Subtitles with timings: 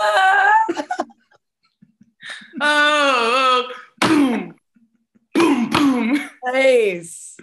[2.60, 4.54] oh, boom,
[5.34, 6.30] boom, boom.
[6.44, 7.36] Nice.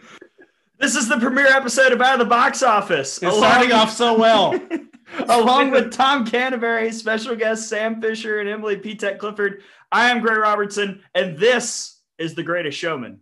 [0.80, 3.22] This is the premiere episode of Out of the Box Office.
[3.22, 4.60] It's starting off so well.
[5.30, 8.96] along with Tom Canterbury, special guests Sam Fisher, and Emily P.
[8.96, 9.63] Tech Clifford.
[9.91, 13.20] I am Gray Robertson, and this is The Greatest Showman.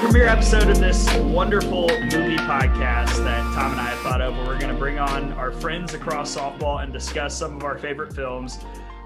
[0.00, 4.46] Premiere episode of this wonderful movie podcast that Tom and I have thought of, where
[4.46, 8.14] we're going to bring on our friends across softball and discuss some of our favorite
[8.14, 8.58] films.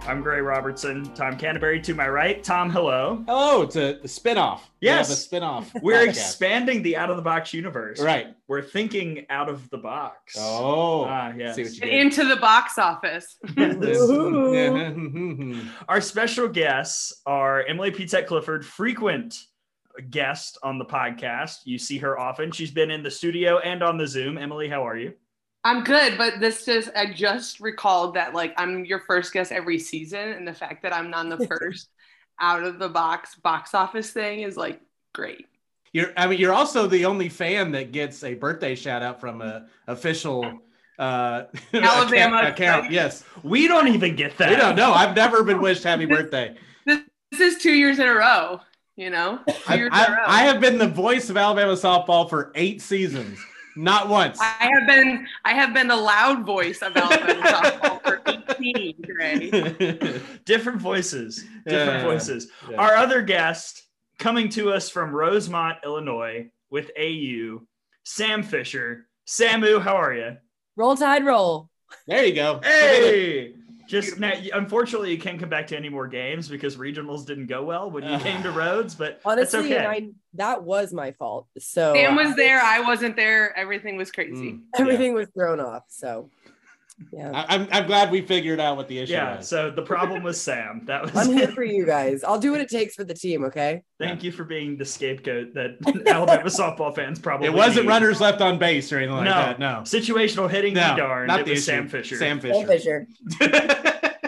[0.06, 2.42] I'm Gray Robertson, Tom Canterbury to my right.
[2.42, 3.22] Tom, hello.
[3.26, 4.68] Hello, it's a, a spin-off.
[4.80, 5.08] We Yes.
[5.08, 5.70] have a spin-off.
[5.82, 6.08] We're podcast.
[6.08, 8.00] expanding the out of the box universe.
[8.00, 8.34] Right.
[8.48, 10.36] We're thinking out of the box.
[10.38, 11.54] Oh, Ah, yes.
[11.54, 13.36] see what you into the box office.
[13.58, 15.60] Ooh.
[15.88, 18.06] Our special guests are Emily P.
[18.06, 19.36] Tech Clifford, frequent
[20.10, 21.58] guest on the podcast.
[21.64, 22.50] You see her often.
[22.52, 24.38] She's been in the studio and on the Zoom.
[24.38, 25.14] Emily, how are you?
[25.64, 29.78] I'm good, but this is I just recalled that like I'm your first guest every
[29.78, 31.88] season, and the fact that I'm not the first
[32.40, 34.80] out of the box box office thing is like
[35.12, 35.46] great.
[35.92, 39.42] You're, I mean, you're also the only fan that gets a birthday shout out from
[39.42, 40.44] a official
[40.98, 41.42] uh,
[41.74, 42.38] Alabama.
[42.38, 42.90] account, account.
[42.90, 44.48] Yes, We don't even get that.
[44.50, 44.92] we don't know.
[44.92, 46.56] I've never been wished happy birthday.
[46.86, 47.02] This
[47.40, 48.60] is two years in a row.
[48.96, 50.24] You know, two I, years in a I, row.
[50.26, 53.38] I have been the voice of Alabama softball for eight seasons,
[53.74, 54.38] not once.
[54.40, 58.20] I have been I have been the loud voice of Alabama softball for
[58.58, 59.50] 18, Gray.
[60.44, 61.44] different voices.
[61.66, 62.04] Different Yeah.
[62.04, 62.48] voices.
[62.70, 62.76] Yeah.
[62.76, 63.82] Our other guest
[64.18, 67.62] coming to us from Rosemont, Illinois, with AU,
[68.04, 69.06] Sam Fisher.
[69.26, 70.36] Samu, how are you?
[70.76, 71.70] Roll Tide Roll.
[72.06, 72.60] there you go.
[72.62, 73.54] Hey.
[73.86, 77.64] Just now, unfortunately, you can't come back to any more games because regionals didn't go
[77.64, 79.76] well when you came to Rhodes, but Honestly, okay.
[79.76, 81.46] and I that was my fault.
[81.58, 83.56] So Sam was there, I wasn't there.
[83.56, 84.52] Everything was crazy.
[84.52, 85.84] Mm, everything was thrown off.
[85.88, 86.30] So
[87.12, 87.30] yeah.
[87.32, 89.48] I, I'm, I'm glad we figured out what the issue yeah, was.
[89.48, 90.82] so the problem was Sam.
[90.86, 92.22] That was I'm here for you guys.
[92.24, 93.82] I'll do what it takes for the team, okay?
[93.98, 95.76] Thank you for being the scapegoat that
[96.06, 97.90] Alabama softball fans probably It wasn't need.
[97.90, 99.30] runners left on base or anything like No.
[99.30, 99.58] that.
[99.58, 99.80] No.
[99.84, 101.28] Situational hitting, No, be darned.
[101.28, 101.72] not it the was issue.
[101.72, 102.16] Sam Fisher.
[102.16, 103.06] Sam Sam Fisher.
[103.38, 104.08] Fisher.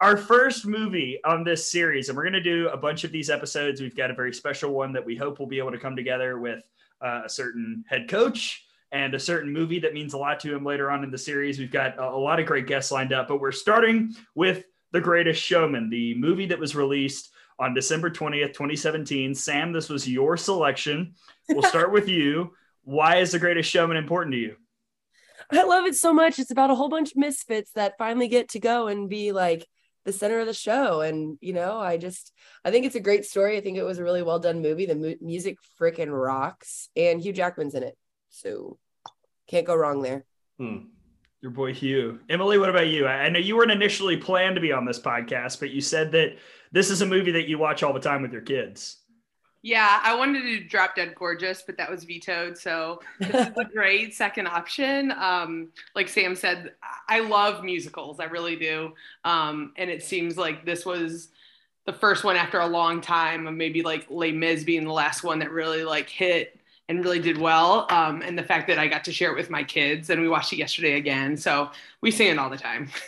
[0.00, 3.30] Our first movie on this series, and we're going to do a bunch of these
[3.30, 3.80] episodes.
[3.80, 6.40] We've got a very special one that we hope will be able to come together
[6.40, 6.64] with
[7.00, 10.64] uh, a certain head coach and a certain movie that means a lot to him
[10.64, 11.58] later on in the series.
[11.58, 15.00] We've got a, a lot of great guests lined up, but we're starting with The
[15.00, 19.34] Greatest Showman, the movie that was released on December 20th, 2017.
[19.34, 21.14] Sam, this was your selection.
[21.48, 22.52] We'll start with you.
[22.84, 24.56] Why is The Greatest Showman important to you?
[25.50, 26.38] I love it so much.
[26.38, 29.66] It's about a whole bunch of misfits that finally get to go and be like
[30.04, 31.00] the center of the show.
[31.00, 32.32] And you know, I just
[32.64, 33.56] I think it's a great story.
[33.56, 34.86] I think it was a really well done movie.
[34.86, 37.96] The mu- music freaking rocks, and Hugh Jackman's in it,
[38.30, 38.78] so
[39.52, 40.24] can't go wrong there.
[40.58, 40.78] Hmm.
[41.42, 42.20] Your boy Hugh.
[42.30, 43.06] Emily, what about you?
[43.06, 46.10] I I know you weren't initially planned to be on this podcast, but you said
[46.12, 46.36] that
[46.72, 48.98] this is a movie that you watch all the time with your kids.
[49.60, 52.56] Yeah, I wanted to do Drop Dead Gorgeous, but that was vetoed.
[52.56, 55.12] So this is a great second option.
[55.12, 56.72] Um, like Sam said,
[57.08, 58.18] I love musicals.
[58.18, 58.94] I really do.
[59.24, 61.28] Um, and it seems like this was
[61.84, 65.22] the first one after a long time of maybe like Les Mis being the last
[65.22, 66.58] one that really like hit
[66.92, 67.86] and really did well.
[67.90, 70.28] Um, and the fact that I got to share it with my kids and we
[70.28, 71.36] watched it yesterday again.
[71.36, 72.88] So we sing it all the time.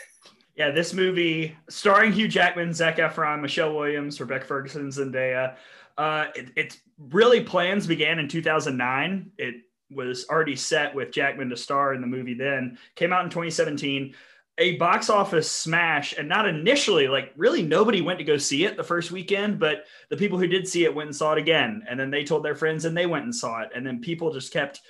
[0.57, 5.57] Yeah, this movie starring Hugh Jackman, Zac Efron, Michelle Williams, Rebecca Ferguson, Zendaya.
[5.99, 6.79] Uh, it, it's
[7.11, 9.33] really plans began in 2009.
[9.37, 9.57] It
[9.91, 12.79] was already set with Jackman to star in the movie then.
[12.95, 14.15] Came out in 2017.
[14.59, 18.77] A box office smash, and not initially, like really nobody went to go see it
[18.77, 21.83] the first weekend, but the people who did see it went and saw it again.
[21.89, 23.71] And then they told their friends and they went and saw it.
[23.75, 24.81] And then people just kept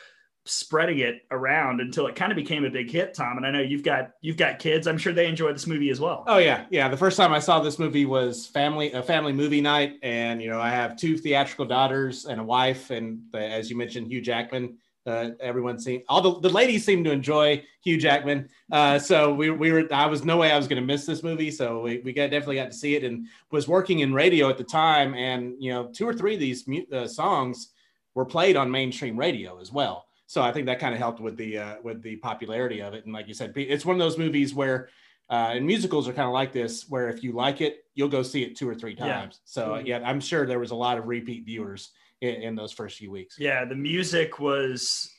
[0.47, 3.39] spreading it around until it kind of became a big hit, Tom.
[3.39, 4.87] And I know you've got you've got kids.
[4.87, 6.25] I'm sure they enjoy this movie as well.
[6.27, 6.89] Oh yeah, yeah.
[6.89, 10.51] The first time I saw this movie was family a family movie night, and you
[10.51, 14.21] know I have two theatrical daughters and a wife, and the, as you mentioned, Hugh
[14.21, 18.49] Jackman Uh, everyone seemed all the, the ladies seemed to enjoy Hugh Jackman.
[18.73, 21.23] Uh, so we, we were I was no way I was going to miss this
[21.23, 21.51] movie.
[21.51, 24.57] So we, we got definitely got to see it and was working in radio at
[24.57, 25.15] the time.
[25.15, 27.69] And you know, two or three of these uh, songs
[28.15, 30.07] were played on mainstream radio as well.
[30.27, 33.05] So I think that kind of helped with the uh, with the popularity of it.
[33.05, 34.89] And like you said, it's one of those movies where
[35.31, 38.23] uh, and musicals are kind of like this, where if you like it, you'll go
[38.23, 39.41] see it two or three times.
[39.41, 39.41] Yeah.
[39.45, 39.87] So mm-hmm.
[39.87, 41.91] yeah, I'm sure there was a lot of repeat viewers
[42.29, 43.37] in, in, those first few weeks.
[43.39, 45.11] Yeah, the music was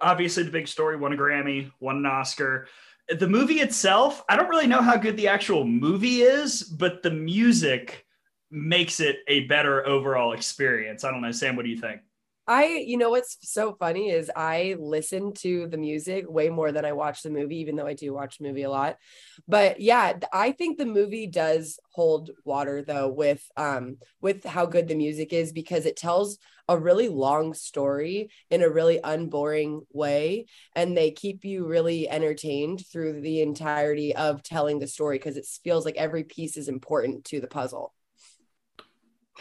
[0.00, 0.96] obviously the big story.
[0.96, 2.66] Won a Grammy, won an Oscar.
[3.08, 7.10] The movie itself, I don't really know how good the actual movie is, but the
[7.10, 8.06] music
[8.50, 11.04] makes it a better overall experience.
[11.04, 11.56] I don't know, Sam.
[11.56, 12.00] What do you think?
[12.46, 16.84] I, you know, what's so funny is I listen to the music way more than
[16.84, 18.96] I watch the movie, even though I do watch the movie a lot.
[19.46, 24.88] But yeah, I think the movie does hold water though with um with how good
[24.88, 26.38] the music is because it tells
[26.68, 32.84] a really long story in a really unboring way and they keep you really entertained
[32.90, 37.24] through the entirety of telling the story because it feels like every piece is important
[37.24, 37.92] to the puzzle.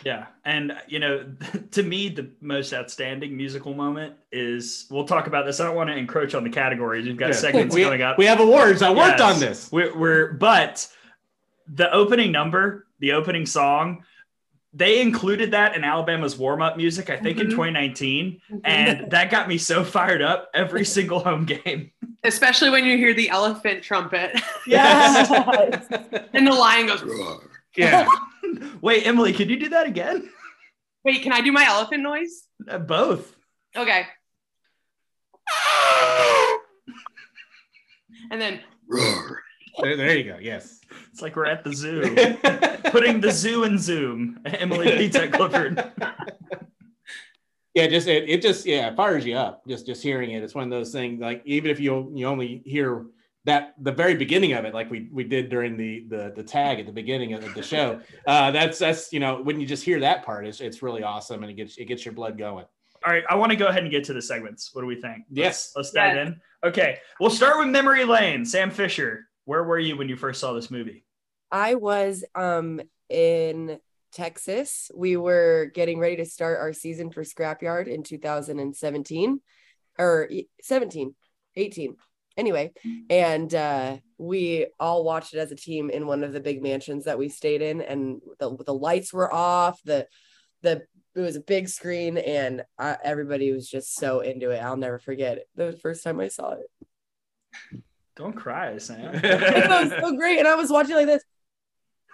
[0.04, 0.28] Yeah.
[0.46, 1.26] And, you know,
[1.72, 5.60] to me, the most outstanding musical moment is we'll talk about this.
[5.60, 7.06] I don't want to encroach on the categories.
[7.06, 7.36] We've got yeah.
[7.36, 8.18] segments we, coming up.
[8.18, 8.82] We have awards.
[8.82, 9.34] I worked yes.
[9.34, 9.72] on this.
[9.72, 10.88] We're, we're, but
[11.68, 14.04] the opening number, the opening song,
[14.74, 17.48] they included that in Alabama's warm up music, I think mm-hmm.
[17.48, 18.42] in 2019.
[18.52, 18.58] Mm-hmm.
[18.64, 21.92] And that got me so fired up every single home game.
[22.24, 24.40] Especially when you hear the elephant trumpet.
[24.66, 25.30] Yes.
[26.34, 27.50] and the lion goes, Roar.
[27.76, 28.08] Yeah.
[28.82, 30.30] Wait, Emily, can you do that again?
[31.04, 32.44] Wait, can I do my elephant noise?
[32.68, 33.36] Uh, both.
[33.76, 34.06] Okay.
[38.30, 39.44] and then roar.
[39.80, 40.38] There, there, you go.
[40.40, 40.82] Yes.
[41.12, 42.02] It's like we're at the zoo,
[42.92, 44.40] putting the zoo in Zoom.
[44.46, 45.92] Emily Pizza Clifford.
[47.74, 49.66] yeah, just it, it just yeah it fires you up.
[49.68, 50.44] Just just hearing it.
[50.44, 51.22] It's one of those things.
[51.22, 53.06] Like even if you you only hear
[53.46, 56.80] that the very beginning of it, like we we did during the the the tag
[56.80, 58.00] at the beginning of the show.
[58.28, 61.42] Uh, that's that's you know when you just hear that part, it's it's really awesome
[61.44, 62.66] and it gets it gets your blood going.
[63.04, 64.76] All right, I want to go ahead and get to the segments.
[64.76, 65.24] What do we think?
[65.32, 66.40] Yes, let's, let's dive in.
[66.64, 68.46] Okay, we'll start with memory lane.
[68.46, 71.04] Sam Fisher, where were you when you first saw this movie?
[71.52, 73.80] I was um in
[74.14, 74.90] Texas.
[74.96, 79.42] We were getting ready to start our season for Scrapyard in 2017
[80.00, 80.30] or
[80.62, 81.16] 17,
[81.58, 81.96] 18
[82.38, 82.72] anyway
[83.10, 87.04] and uh, we all watched it as a team in one of the big mansions
[87.04, 90.08] that we stayed in and the, the lights were off the
[90.62, 90.82] the
[91.14, 94.98] it was a big screen and I, everybody was just so into it i'll never
[94.98, 97.84] forget it the first time i saw it
[98.22, 101.24] don't cry sam it was so great and i was watching like this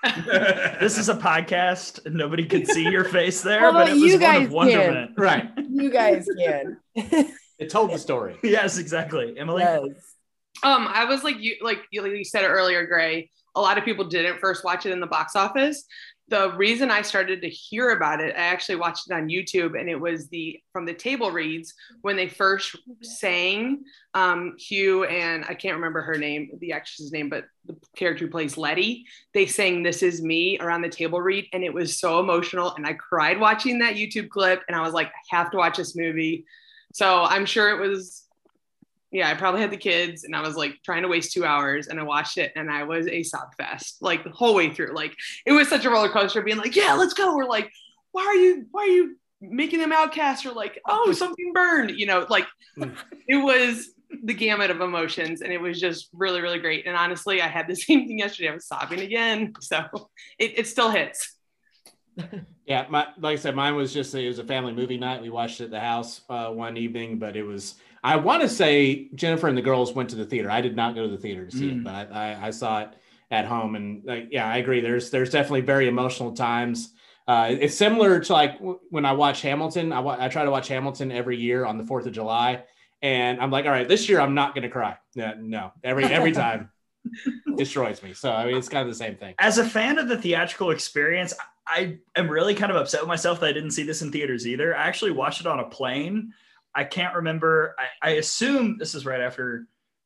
[0.80, 4.44] this is a podcast nobody could see your face there well, but it was one
[4.44, 5.24] of wonderment can.
[5.24, 6.78] right you guys can
[7.60, 8.38] it told the story.
[8.44, 9.36] yes, exactly.
[9.38, 9.64] Emily.
[9.64, 9.82] Yes.
[10.64, 13.30] Um, I was like you, like you, like you said earlier, Gray.
[13.56, 15.86] A lot of people didn't first watch it in the box office.
[16.30, 19.88] The reason I started to hear about it, I actually watched it on YouTube, and
[19.90, 23.84] it was the from the table reads when they first sang
[24.14, 28.32] um, Hugh and I can't remember her name, the actress's name, but the character who
[28.32, 29.06] plays Letty.
[29.34, 32.86] They sang "This Is Me" around the table read, and it was so emotional, and
[32.86, 35.96] I cried watching that YouTube clip, and I was like, I have to watch this
[35.96, 36.46] movie.
[36.94, 38.27] So I'm sure it was,
[39.12, 41.88] yeah, I probably had the kids and I was like trying to waste two hours
[41.88, 44.94] and I watched it and I was a sob fest like the whole way through.
[44.94, 47.36] Like it was such a roller coaster being like, yeah, let's go.
[47.36, 47.72] We're like,
[48.12, 52.06] why are you, why are you making them outcasts or like, oh, something burned, you
[52.06, 52.90] know, like hmm.
[53.28, 53.92] it was
[54.24, 56.86] the gamut of emotions and it was just really, really great.
[56.86, 58.50] And honestly, I had the same thing yesterday.
[58.50, 59.54] I was sobbing again.
[59.62, 61.36] So it, it still hits.
[62.66, 65.22] yeah, my like I said, mine was just it was a family movie night.
[65.22, 67.76] We watched it at the house uh, one evening, but it was
[68.08, 70.50] I want to say Jennifer and the girls went to the theater.
[70.50, 71.80] I did not go to the theater to see mm.
[71.80, 72.94] it, but I, I, I, saw it
[73.30, 74.80] at home, and like yeah, I agree.
[74.80, 76.94] There's there's definitely very emotional times.
[77.28, 78.60] Uh, it's similar to like
[78.92, 79.92] when I watch Hamilton.
[79.92, 82.64] I, wa- I try to watch Hamilton every year on the Fourth of July,
[83.02, 84.96] and I'm like, all right, this year I'm not going to cry.
[85.18, 86.70] No, no, every every time
[87.58, 88.14] destroys me.
[88.14, 89.36] So I mean, it's kind of the same thing.
[89.38, 91.34] As a fan of the theatrical experience,
[91.68, 94.48] I am really kind of upset with myself that I didn't see this in theaters
[94.48, 94.74] either.
[94.74, 96.32] I actually watched it on a plane.
[96.78, 97.76] I can't remember.
[97.80, 99.66] I, I assume this is right after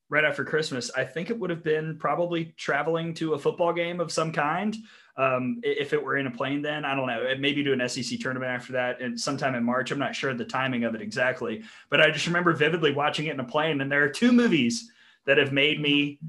[0.09, 0.89] right after Christmas.
[0.95, 4.75] I think it would have been probably traveling to a football game of some kind.
[5.17, 7.23] Um, if it were in a plane, then I don't know.
[7.23, 9.91] It maybe do an SEC tournament after that, and sometime in March.
[9.91, 13.33] I'm not sure the timing of it exactly, but I just remember vividly watching it
[13.33, 13.81] in a plane.
[13.81, 14.89] And there are two movies
[15.25, 16.19] that have made me,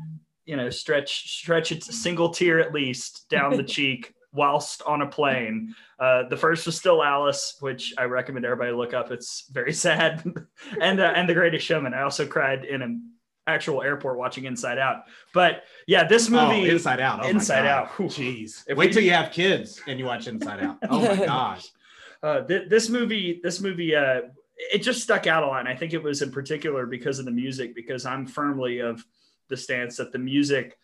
[0.44, 5.02] you know, stretch stretch it's a single tear at least down the cheek whilst on
[5.02, 5.74] a plane.
[5.98, 9.10] Uh, the first was still Alice, which I recommend everybody look up.
[9.10, 10.24] It's very sad,
[10.80, 11.94] and uh, and The Greatest Showman.
[11.94, 13.12] I also cried in an
[13.46, 15.04] actual airport watching Inside Out.
[15.34, 17.88] But yeah, this movie, oh, Inside Out, oh Inside Out.
[17.92, 20.78] Jeez, wait we, till you have kids and you watch Inside Out.
[20.88, 21.68] Oh my gosh.
[22.22, 24.20] Uh, th- this movie, this movie, uh,
[24.56, 25.60] it just stuck out a lot.
[25.60, 29.04] And I think it was in particular because of the music, because I'm firmly of
[29.48, 30.78] the stance that the music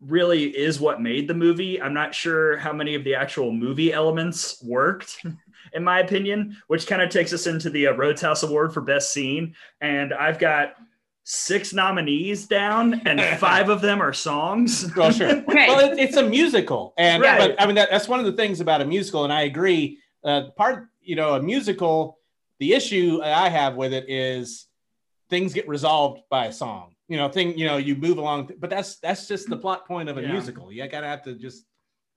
[0.00, 1.80] really is what made the movie.
[1.80, 5.24] I'm not sure how many of the actual movie elements worked,
[5.72, 9.12] in my opinion, which kind of takes us into the uh, Roadhouse Award for Best
[9.12, 9.54] Scene.
[9.80, 10.74] And I've got
[11.24, 14.90] six nominees down, and five of them are songs.
[14.96, 15.28] well, sure.
[15.30, 15.66] Okay.
[15.68, 17.38] Well, it, it's a musical, and right.
[17.38, 19.98] but, I mean that, that's one of the things about a musical, and I agree.
[20.24, 22.18] Uh, part, you know, a musical.
[22.58, 24.66] The issue I have with it is
[25.30, 28.70] things get resolved by a song you know thing you know you move along but
[28.70, 30.32] that's that's just the plot point of a yeah.
[30.32, 30.72] musical.
[30.72, 31.64] You gotta have to just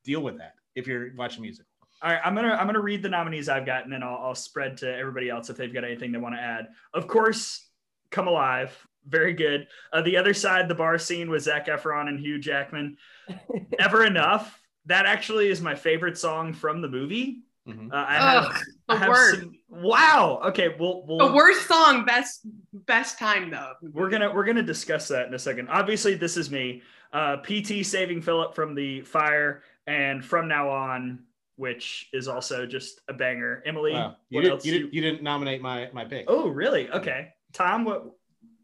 [0.06, 1.66] deal with that if you're watching music
[2.02, 4.36] all right i'm gonna i'm gonna read the nominees i've got and then i'll, I'll
[4.36, 6.68] spread to everybody else if they've got anything they want to add.
[6.94, 7.68] Of course
[8.12, 9.68] come alive very good.
[9.92, 12.98] Uh, the other side the bar scene with zac efron and hugh jackman.
[13.80, 17.92] Ever enough that actually is my favorite song from the movie Mm-hmm.
[17.92, 18.54] Uh, I have, Ugh,
[18.90, 19.16] the I have.
[19.16, 20.42] Some, wow.
[20.46, 20.76] Okay.
[20.78, 22.42] Well, we'll, the worst song, best
[22.74, 23.74] best time though.
[23.82, 25.70] We're gonna we're gonna discuss that in a second.
[25.70, 26.82] Obviously, this is me.
[27.14, 31.20] Uh, PT saving Philip from the fire, and from now on,
[31.56, 33.64] which is also just a banger.
[33.66, 34.18] Emily, wow.
[34.30, 36.26] you, did, you, did, you didn't nominate my my pick.
[36.28, 36.90] Oh, really?
[36.90, 37.30] Okay.
[37.54, 38.06] Tom, what?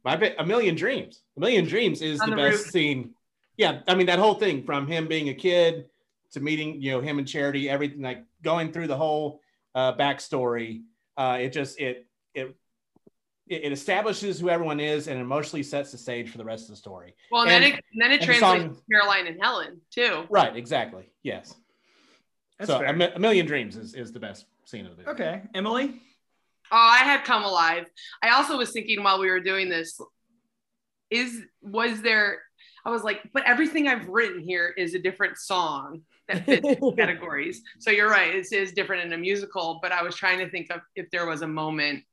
[0.03, 1.22] My pick, A Million Dreams.
[1.38, 2.72] A Million Dreams is the, the, best roof.
[2.72, 3.13] scene.
[3.56, 5.86] Yeah, I mean that whole thing from him being a kid
[6.32, 9.41] to meeting, you know, him and Charity, everything like going through the whole
[9.75, 10.84] uh, backstory.
[11.17, 12.55] Uh, it just it it
[13.48, 16.75] it establishes who everyone is and emotionally sets the stage for the rest of the
[16.75, 17.15] story.
[17.31, 20.24] Well, and, and then it then it translates song, to Caroline and Helen too.
[20.29, 21.10] Right, exactly.
[21.24, 21.55] Yes.
[22.60, 25.10] That's so a, a, million dreams is, is the best scene of the movie.
[25.10, 26.01] Okay, Emily.
[26.72, 27.88] Oh, I had come alive.
[28.22, 30.00] I also was thinking while we were doing this,
[31.10, 32.39] is was there?
[32.86, 36.66] I was like, but everything I've written here is a different song that fits
[36.98, 37.62] categories.
[37.80, 40.72] So you're right, it is different in a musical, but I was trying to think
[40.72, 42.04] of if there was a moment,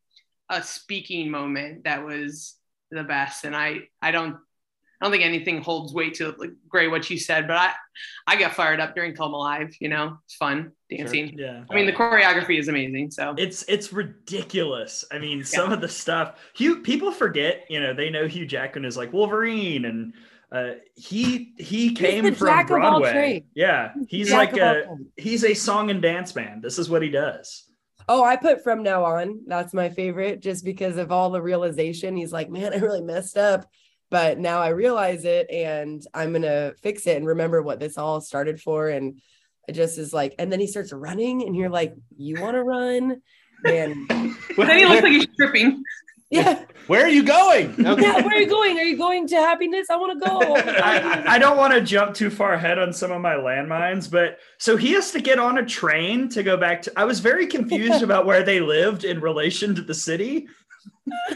[0.50, 2.56] a speaking moment that was
[2.90, 3.44] the best.
[3.44, 4.36] And I I don't
[5.00, 7.72] I don't think anything holds weight to like Gray what you said, but I
[8.26, 10.18] I got fired up during Come Alive, you know.
[10.24, 11.36] It's fun dancing.
[11.36, 11.46] Sure.
[11.46, 11.64] Yeah.
[11.70, 13.10] I mean the choreography is amazing.
[13.10, 15.04] So it's it's ridiculous.
[15.12, 18.84] I mean, some of the stuff Hugh people forget, you know, they know Hugh Jackman
[18.84, 20.14] is like Wolverine and
[20.52, 23.44] uh, he he came from Broadway.
[23.54, 24.84] Yeah, he's Jack like a
[25.16, 26.60] he's a song and dance man.
[26.60, 27.64] This is what he does.
[28.08, 29.40] Oh, I put from now on.
[29.46, 32.16] That's my favorite, just because of all the realization.
[32.16, 33.66] He's like, man, I really messed up,
[34.10, 38.20] but now I realize it, and I'm gonna fix it and remember what this all
[38.20, 38.88] started for.
[38.88, 39.20] And
[39.66, 42.62] it just is like, and then he starts running, and you're like, you want to
[42.62, 43.20] run?
[43.64, 45.82] And then he looks like he's tripping.
[46.30, 46.64] Yeah.
[46.86, 47.86] Where are you going?
[47.86, 48.02] Okay.
[48.06, 48.78] Yeah, where are you going?
[48.78, 49.88] Are you going to happiness?
[49.90, 50.56] I want to go.
[50.56, 54.38] I, I, don't want to jump too far ahead on some of my landmines, but
[54.58, 56.92] so he has to get on a train to go back to.
[56.96, 60.46] I was very confused about where they lived in relation to the city.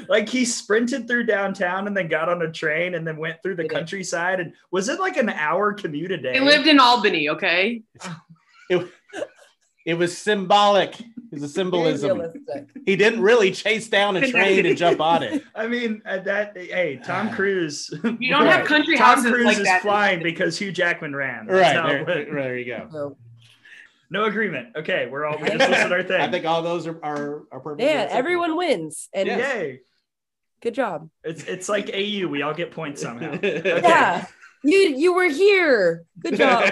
[0.09, 3.57] like he sprinted through downtown and then got on a train and then went through
[3.57, 4.41] the countryside.
[4.41, 6.35] And was it like an hour commute a day?
[6.35, 7.83] They lived in Albany, okay?
[8.69, 8.89] It,
[9.87, 10.97] it was symbolic.
[11.33, 12.23] It's a symbolism.
[12.87, 15.43] He didn't really chase down a train and jump on it.
[15.55, 17.91] I mean, that hey, Tom Cruise.
[17.93, 18.59] You don't right.
[18.59, 19.83] have country Tom houses Cruise like is that.
[19.83, 21.47] flying because Hugh Jackman ran.
[21.47, 22.89] That's right there, there, you go.
[22.93, 23.17] No.
[24.11, 24.77] no agreement.
[24.77, 26.21] Okay, we're all we just listed our thing.
[26.21, 27.83] I think all those are are, are perfect.
[27.83, 29.09] Yeah, everyone wins.
[29.13, 29.55] And yes.
[29.55, 29.81] yay.
[30.63, 31.09] Good job.
[31.25, 32.29] It's it's like AU.
[32.29, 33.33] We all get points somehow.
[33.33, 33.81] Okay.
[33.83, 34.27] Yeah.
[34.63, 36.05] You you were here.
[36.19, 36.65] Good job.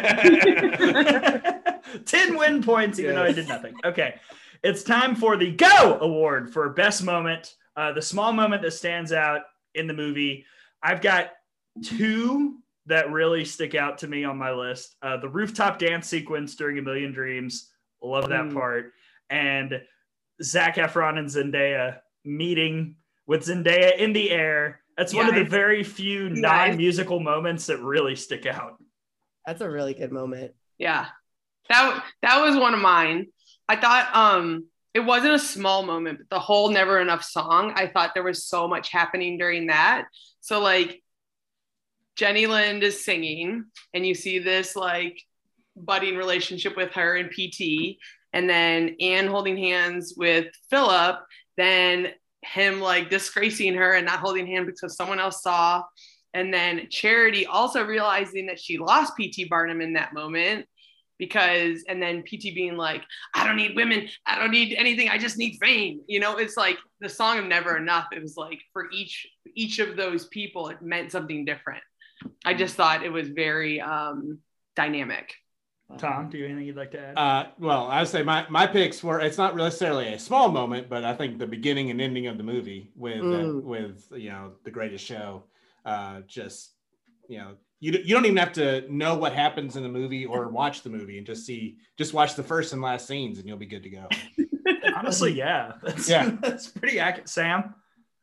[2.05, 3.19] 10 win points, even yes.
[3.19, 3.75] though I did nothing.
[3.85, 4.21] Okay.
[4.63, 9.13] It's time for the Go Award for Best Moment, uh, the small moment that stands
[9.13, 9.43] out
[9.75, 10.45] in the movie.
[10.83, 11.31] I've got
[11.83, 16.57] two that really stick out to me on my list uh, the rooftop dance sequence
[16.57, 17.71] during A Million Dreams.
[18.03, 18.55] Love that mm.
[18.55, 18.93] part.
[19.31, 19.81] And
[20.43, 22.97] Zac Efron and Zendaya meeting
[23.27, 24.81] with Zendaya in the air.
[24.97, 28.83] That's yeah, one of the very few non musical moments that really stick out.
[29.47, 30.53] That's a really good moment.
[30.79, 31.07] Yeah
[31.69, 33.27] that that was one of mine.
[33.69, 37.87] I thought um it wasn't a small moment, but the whole Never Enough song, I
[37.87, 40.07] thought there was so much happening during that.
[40.41, 41.03] So like
[42.17, 45.21] Jenny Lind is singing, and you see this like
[45.77, 47.99] budding relationship with her and PT,
[48.33, 51.21] and then Anne holding hands with Philip,
[51.57, 52.09] then
[52.43, 55.85] him like disgracing her and not holding hand because someone else saw,
[56.35, 60.67] and then Charity also realizing that she lost PT Barnum in that moment,
[61.19, 63.03] because and then pt being like
[63.35, 64.09] i don't need women.
[64.27, 65.09] I don't need anything.
[65.09, 66.01] I just need fame.
[66.07, 69.79] You know it's like the song of never enough it was like for each each
[69.79, 71.83] of those people it meant something different.
[72.45, 74.39] I just thought it was very um
[74.77, 75.35] dynamic.
[75.97, 77.17] Tom, do you have anything you'd like to add?
[77.17, 80.91] Uh, well, I would say my, my picks were it's not necessarily a small moment,
[80.91, 83.63] but I think the beginning and ending of the movie with uh, Mm.
[83.63, 85.45] with you know the greatest show,
[85.87, 86.73] uh, just
[87.27, 90.49] you know you you don't even have to know what happens in the movie or
[90.49, 93.57] watch the movie and just see just watch the first and last scenes and you'll
[93.57, 94.09] be good to go.
[94.97, 95.73] Honestly, yeah.
[95.83, 96.31] That's, Yeah.
[96.41, 97.29] that's pretty accurate.
[97.29, 97.75] Sam?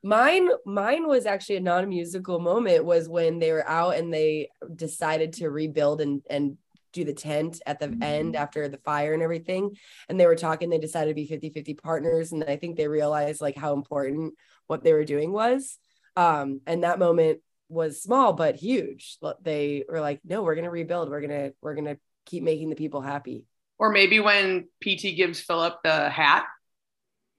[0.03, 2.85] Mine, mine was actually a non-musical moment.
[2.85, 6.57] Was when they were out and they decided to rebuild and and
[6.93, 9.75] do the tent at the end after the fire and everything.
[10.07, 10.69] And they were talking.
[10.69, 14.35] They decided to be 50-50 partners, and I think they realized like how important
[14.67, 15.77] what they were doing was.
[16.15, 19.17] Um, and that moment was small but huge.
[19.41, 21.09] They were like, "No, we're gonna rebuild.
[21.09, 23.45] We're gonna we're gonna keep making the people happy."
[23.77, 26.45] or maybe when pt gives philip the hat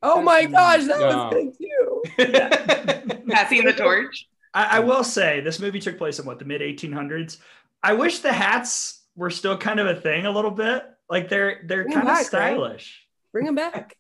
[0.03, 1.07] Oh my gosh, that No.
[1.07, 3.25] was good too.
[3.33, 6.61] passing the torch I, I will say this movie took place in what the mid
[6.61, 7.39] 1800s.
[7.83, 10.83] I wish the hats were still kind of a thing a little bit.
[11.09, 12.27] Like they're they're Bring 'em kind of back, right?
[12.27, 13.07] stylish.
[13.33, 13.97] Bring them back.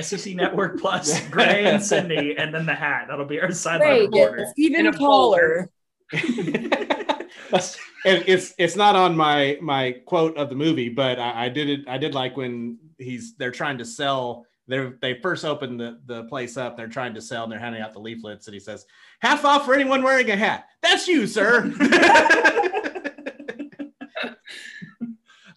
[0.00, 3.06] SEC Network Plus, Gray and Cindy, and then the hat.
[3.08, 4.36] That'll be our sideline Great, reporter.
[4.42, 5.70] it's even a taller.
[6.12, 7.26] and
[8.26, 11.80] it's it's not on my my quote of the movie, but I, I did it.
[11.88, 14.46] I did like when he's they're trying to sell.
[14.68, 16.76] They they first open the the place up.
[16.76, 18.84] They're trying to sell, and they're handing out the leaflets, and he says,
[19.20, 21.72] "Half off for anyone wearing a hat." That's you, sir.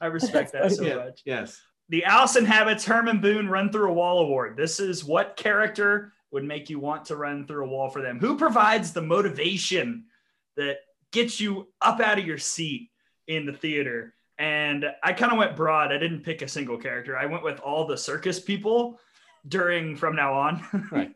[0.02, 1.22] I respect that so Yeah, much.
[1.26, 1.62] yes.
[1.90, 4.56] The Allison Habits Herman Boone Run Through a Wall Award.
[4.56, 8.20] This is what character would make you want to run through a wall for them?
[8.20, 10.06] Who provides the motivation
[10.56, 10.78] that
[11.12, 12.90] gets you up out of your seat
[13.28, 14.14] in the theater?
[14.38, 15.92] And I kind of went broad.
[15.92, 17.18] I didn't pick a single character.
[17.18, 19.00] I went with all the circus people
[19.48, 20.64] during from now on.
[20.92, 21.12] Right.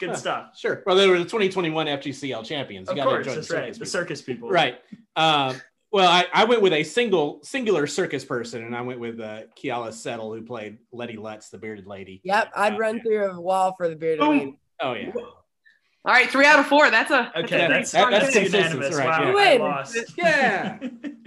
[0.00, 0.16] Good Huh.
[0.16, 0.58] stuff.
[0.58, 0.82] Sure.
[0.84, 2.88] Well, they were the 2021 FGCL champions.
[2.92, 3.62] You Of course, enjoy that's the right.
[3.74, 3.90] circus The people.
[3.90, 4.48] circus people.
[4.50, 4.78] Right.
[5.14, 5.60] Um,
[5.92, 9.42] well, I, I went with a single singular circus person, and I went with uh,
[9.56, 12.20] Keala Settle, who played Letty Lutz, the bearded lady.
[12.24, 14.38] Yep, I'd run through a wall for the bearded Boom.
[14.38, 14.58] lady.
[14.80, 15.12] Oh yeah.
[15.14, 18.88] all right three out of four that's a Okay, that's, that- that's, that's unanimous.
[18.88, 19.06] consensus, Right.
[19.32, 19.48] Wow, yeah.
[19.50, 19.96] I lost.
[20.18, 20.78] Yeah,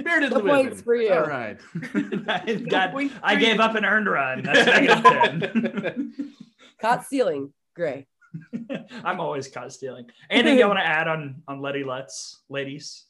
[0.04, 0.66] bearded the women.
[0.68, 1.14] points for you.
[1.14, 1.58] All right,
[2.28, 4.44] I, got, I gave up an earned run.
[4.44, 6.34] That's negative 10.
[6.82, 7.54] Caught stealing.
[7.76, 8.08] Gray.
[9.06, 10.08] I'm always caught stealing.
[10.30, 13.06] Anything you want to add on on Letty Lutz, ladies?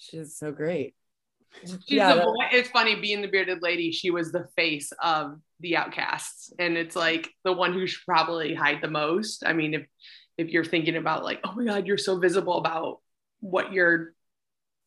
[0.00, 0.94] She's so great.
[1.60, 2.48] She's Yeah, the.
[2.52, 3.92] It's funny being the bearded lady.
[3.92, 8.54] She was the face of the outcasts, and it's like the one who should probably
[8.54, 9.44] hide the most.
[9.44, 9.86] I mean, if
[10.38, 13.00] if you're thinking about like, oh my god, you're so visible about
[13.40, 14.14] what your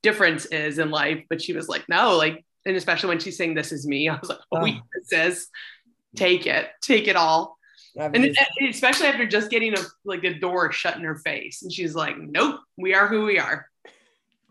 [0.01, 3.53] difference is in life, but she was like, no, like, and especially when she's saying,
[3.53, 4.65] "This is me," I was like, oh, Oh.
[4.65, 5.47] yeah, this is.
[6.15, 7.57] Take it, take it all,
[8.13, 8.35] and
[8.69, 12.15] especially after just getting a like a door shut in her face, and she's like,
[12.17, 13.67] "Nope, we are who we are."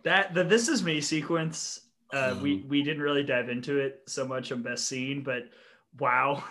[0.04, 1.80] That the "This Is Me" sequence.
[2.12, 2.42] Uh, Hmm.
[2.42, 5.44] we we didn't really dive into it so much on best scene, but
[5.98, 6.42] wow,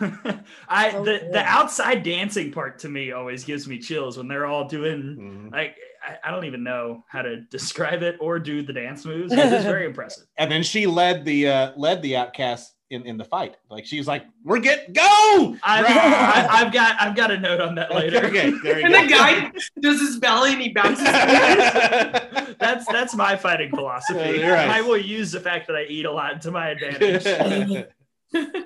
[0.69, 4.45] I Oh, the the outside dancing part to me always gives me chills when they're
[4.47, 5.51] all doing Mhm.
[5.51, 9.31] like I, I don't even know how to describe it or do the dance moves.
[9.33, 10.25] It's very impressive.
[10.37, 13.57] And then she led the uh, led the outcast in, in the fight.
[13.69, 17.75] Like she's like, "We're get go!" I've, I, I've got I've got a note on
[17.75, 18.25] that later.
[18.25, 19.01] okay, there you And go.
[19.01, 21.03] the guy does his belly and he bounces.
[22.59, 24.41] that's that's my fighting philosophy.
[24.43, 24.69] Right.
[24.69, 27.85] I will use the fact that I eat a lot to my advantage.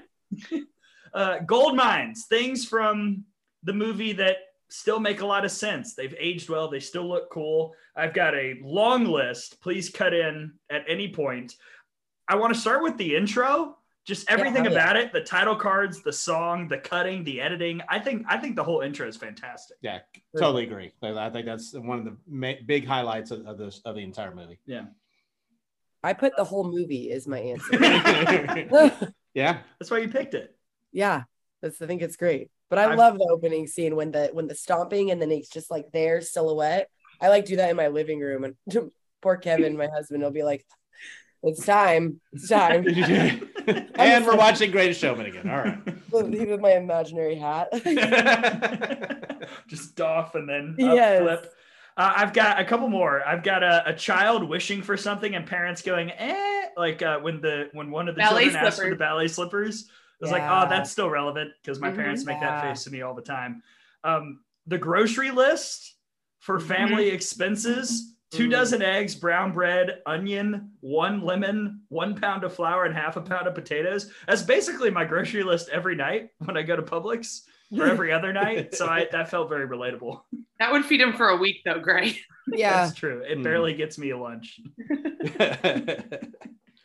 [1.14, 3.24] uh, gold mines, things from
[3.64, 4.38] the movie that
[4.70, 5.94] still make a lot of sense.
[5.94, 6.70] They've aged well.
[6.70, 7.74] They still look cool.
[7.96, 9.62] I've got a long list.
[9.62, 11.54] Please cut in at any point.
[12.28, 13.75] I want to start with the intro.
[14.06, 14.72] Just everything yeah.
[14.72, 17.82] about it, the title cards, the song, the cutting, the editing.
[17.90, 19.78] I think I think the whole intro is fantastic.
[19.82, 20.00] yeah,
[20.38, 20.92] totally agree.
[21.02, 24.34] I think that's one of the ma- big highlights of, of this of the entire
[24.34, 24.60] movie.
[24.66, 24.86] Yeah
[26.06, 27.80] i put the whole movie is my answer.
[29.34, 30.56] yeah, That's why you picked it.
[30.92, 31.24] yeah,
[31.64, 32.52] that's I think it's great.
[32.70, 35.50] But I I've- love the opening scene when the when the stomping and then it's
[35.50, 36.90] just like their silhouette.
[37.20, 38.56] I like do that in my living room and
[39.22, 40.64] poor Kevin, my husband, will be like,
[41.42, 42.86] "It's time, it's time."
[43.96, 45.50] and we're watching Greatest Showman again.
[45.50, 45.80] All right.
[46.12, 47.70] With my imaginary hat.
[49.68, 51.22] just doff and then up, Yes.
[51.22, 51.54] flip.
[51.98, 53.26] Uh, I've got a couple more.
[53.26, 57.40] I've got a, a child wishing for something and parents going, eh, like uh, when
[57.42, 59.82] the when one of the Ballet children asked for the ballet slippers.
[59.84, 61.96] It was like, oh, that's still relevant because my Mhm.
[61.96, 63.62] parents make that face to me all the time.
[64.04, 65.96] Um, the grocery list
[66.40, 68.52] for family expenses Two Mm.
[68.52, 73.48] dozen eggs, brown bread, onion, one lemon, one pound of flour, and half a pound
[73.48, 74.12] of potatoes.
[74.28, 78.34] That's basically my grocery list every night when I go to Publix or every other
[78.34, 78.74] night.
[78.76, 80.22] So I, that felt very relatable.
[80.60, 82.20] That would feed him for a week though, Gray.
[82.48, 82.86] Yeah.
[82.86, 83.24] That's true.
[83.28, 83.44] It Mm.
[83.44, 84.60] barely gets me a lunch.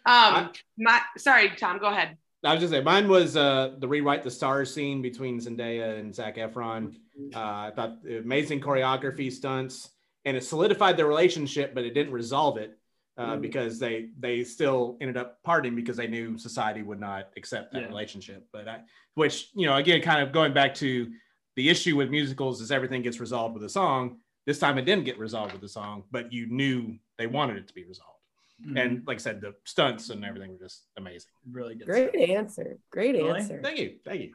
[0.07, 2.17] Um, my sorry, Tom, go ahead.
[2.43, 6.15] I was just saying, mine was uh, the rewrite the stars scene between Zendaya and
[6.15, 6.95] Zac Efron.
[7.35, 9.91] Uh, I thought amazing choreography, stunts,
[10.25, 12.77] and it solidified their relationship, but it didn't resolve it
[13.19, 13.41] uh, Mm.
[13.43, 17.83] because they they still ended up parting because they knew society would not accept that
[17.83, 17.89] Yeah.
[17.89, 18.47] relationship.
[18.53, 18.81] But I,
[19.15, 21.11] which you know, again, kind of going back to
[21.57, 24.21] the issue with musicals is everything gets resolved with a song.
[24.47, 27.69] This time it didn't get resolved with a song, but you knew they wanted it
[27.69, 28.17] to be resolved.
[28.63, 28.77] Mm-hmm.
[28.77, 31.33] And like I said, the stunts and everything were just amazing.
[31.51, 31.87] really good.
[31.87, 32.29] Great stuff.
[32.39, 32.79] answer.
[32.91, 33.41] Great Really?
[33.41, 33.61] answer.
[33.63, 34.33] Thank you, thank you.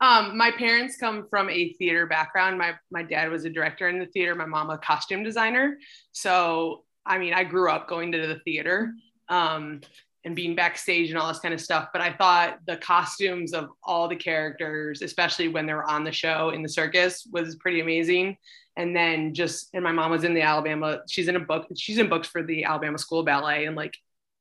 [0.00, 2.58] Um, my parents come from a theater background.
[2.58, 4.34] My my dad was a director in the theater.
[4.34, 5.78] My mom a costume designer.
[6.12, 8.92] So I mean, I grew up going to the theater
[9.28, 9.80] um,
[10.24, 11.88] and being backstage and all this kind of stuff.
[11.92, 16.12] But I thought the costumes of all the characters, especially when they were on the
[16.12, 18.36] show in the circus, was pretty amazing.
[18.76, 21.00] And then just and my mom was in the Alabama.
[21.08, 21.66] She's in a book.
[21.76, 23.96] She's in books for the Alabama School Ballet and like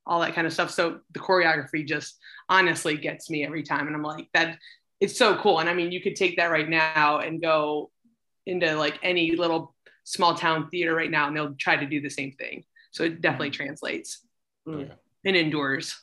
[0.05, 0.69] all that kind of stuff.
[0.69, 3.87] So the choreography just honestly gets me every time.
[3.87, 4.59] And I'm like that
[4.99, 5.60] it's so cool.
[5.60, 7.91] And I mean, you could take that right now and go
[8.45, 12.10] into like any little small town theater right now, and they'll try to do the
[12.10, 12.63] same thing.
[12.91, 14.23] So it definitely translates
[14.67, 14.91] Mm.
[15.23, 15.97] and endures.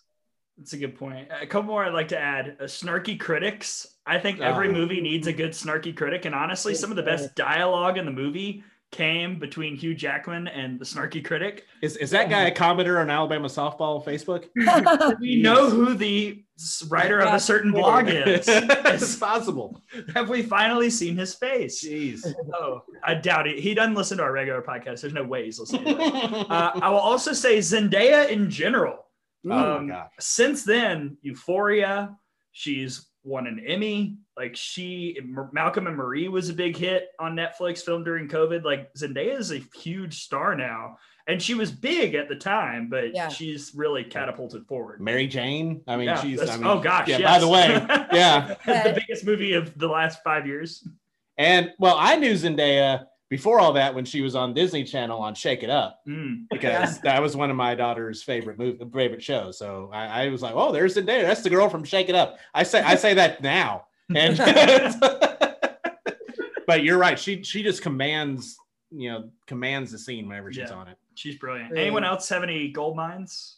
[0.56, 1.28] That's a good point.
[1.30, 2.56] A couple more I'd like to add.
[2.60, 3.86] Uh, snarky critics.
[4.06, 4.72] I think every Oh.
[4.72, 8.10] movie needs a good snarky critic, and honestly, some of the best dialogue in the
[8.12, 8.62] movie
[8.94, 11.66] came between Hugh Jackman and the snarky critic.
[11.82, 14.48] Is, is that guy a commenter on Alabama softball Facebook?
[15.20, 16.44] We know who the
[16.88, 18.46] writer of a certain blog is.
[18.48, 19.80] it's possible.
[20.14, 21.84] Have we finally seen his face?
[21.84, 22.24] Jeez.
[22.54, 23.58] Oh, I doubt it.
[23.58, 25.00] He doesn't listen to our regular podcast.
[25.00, 25.84] There's no way he's listening.
[25.84, 26.46] To.
[26.54, 29.06] Uh, I will also say Zendaya in general.
[29.48, 30.08] oh um, my god.
[30.20, 32.16] Since then, Euphoria,
[32.52, 34.16] she's won an Emmy.
[34.36, 35.18] Like she,
[35.52, 38.64] Malcolm and Marie was a big hit on Netflix, filmed during COVID.
[38.64, 43.14] Like Zendaya is a huge star now, and she was big at the time, but
[43.14, 43.28] Yeah.
[43.28, 45.00] she's really catapulted forward.
[45.00, 45.82] Mary Jane.
[45.88, 46.40] I mean, Yeah, she's.
[46.48, 47.18] I mean, oh gosh, Yeah.
[47.18, 47.32] yes.
[47.32, 47.68] By the way,
[48.12, 48.54] yeah.
[48.66, 50.86] the biggest movie of the last five years.
[51.38, 55.34] And well, I knew Zendaya before all that when she was on Disney Channel on
[55.34, 56.44] Shake It Up Mm.
[56.50, 59.58] because that was one of my daughter's favorite movie, favorite shows.
[59.58, 61.22] So I, I was like, oh, there's Zendaya.
[61.22, 62.38] That's the girl from Shake It Up.
[62.54, 63.86] I say I say that now.
[64.14, 64.36] And
[66.66, 67.18] but you're right.
[67.18, 68.56] She she just commands
[68.90, 70.76] you know commands the scene whenever she's Yeah.
[70.76, 70.96] on it.
[71.14, 71.70] She's brilliant.
[71.70, 71.86] Brilliant.
[71.88, 73.56] Anyone else have any gold mines?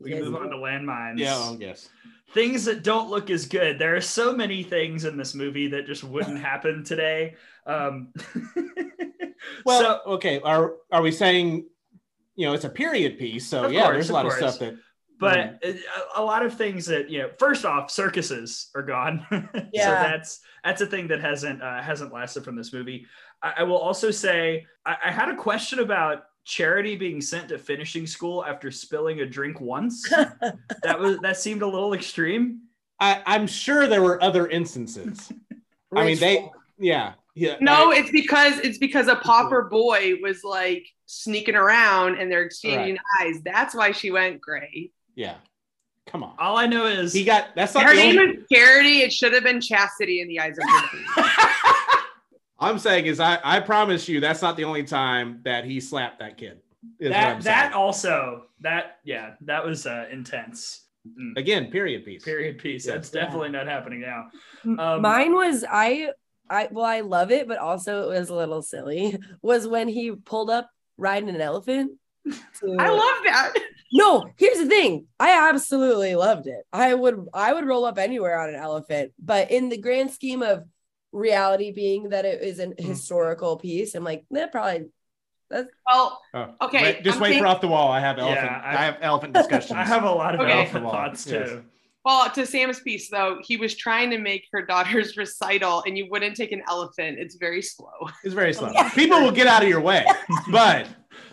[0.00, 1.18] We can move on to landmines.
[1.18, 1.34] Yeah.
[1.36, 1.88] Oh, yes.
[2.32, 3.78] things that don't look as good.
[3.78, 7.34] There are so many things in this movie that just wouldn't happen today.
[7.66, 8.12] Um,
[9.64, 10.40] Well, so, okay.
[10.40, 11.66] Are are we saying,
[12.36, 13.46] you know, it's a period piece?
[13.46, 14.54] So yeah, course, there's a lot of course.
[14.54, 14.78] stuff that.
[15.18, 15.78] but a,
[16.16, 17.30] a lot of things that you know.
[17.38, 19.26] First off, circuses are gone.
[19.72, 19.84] yeah.
[19.84, 23.06] so that's that's a thing that hasn't uh, hasn't lasted from this movie.
[23.42, 27.58] I, I will also say I, I had a question about Charity being sent to
[27.58, 30.02] finishing school after spilling a drink once.
[30.82, 32.62] that was that seemed a little extreme.
[32.98, 35.32] I, I'm sure there were other instances.
[35.94, 37.56] I mean, they, yeah, yeah.
[37.60, 42.42] No, I- it's because it's because a pauper boy was like sneaking around and they're
[42.42, 43.36] exchanging eyes.
[43.44, 44.90] That's why she went gray.
[45.14, 45.36] yeah.
[46.06, 46.34] Come on.
[46.40, 49.02] All I know is He got that's not Her name only, is Charity.
[49.02, 51.30] It should have been Chastity in the eyes of her.
[52.60, 56.18] I'm saying is I, I promise you that's not the only time that he slapped
[56.18, 56.60] that kid.
[56.98, 60.86] is that that also that yeah that was uh, intense.
[61.18, 61.38] Mm.
[61.38, 62.22] again, period piece.
[62.22, 62.86] period piece.
[62.86, 62.94] Yeah.
[62.94, 64.26] That's definitely not happening now.
[64.78, 66.10] Um, Mine was I
[66.50, 69.18] I well I love it, but also it was a little silly.
[69.42, 70.68] Was when he pulled up
[70.98, 71.92] riding an elephant.
[72.26, 73.54] to- I love that.
[73.92, 75.06] No, here's the thing.
[75.18, 76.62] I absolutely loved it.
[76.72, 80.42] I would I would roll up anywhere on an elephant, but in the grand scheme
[80.42, 80.64] of
[81.12, 82.80] reality being that it is an Mm.
[82.84, 84.86] historical piece, I'm like, that probably
[85.50, 87.90] Well, Oh, Okay, wait, just I'm wait think- for off the wall.
[87.90, 88.50] I have Yeah, elephant.
[88.52, 89.72] I- I, have elephant discussions.
[89.76, 90.52] I have a lot of Okay.
[90.52, 91.48] elephant Off the wall, thoughts yes.
[91.48, 91.64] too.
[92.04, 96.06] well, to Sam's piece though, he was trying to make her daughter's recital, and you
[96.08, 97.18] wouldn't take an elephant.
[97.18, 97.90] It's very slow.
[98.22, 98.72] It's very slow.
[98.94, 100.04] People will get out of your way,
[100.52, 100.86] but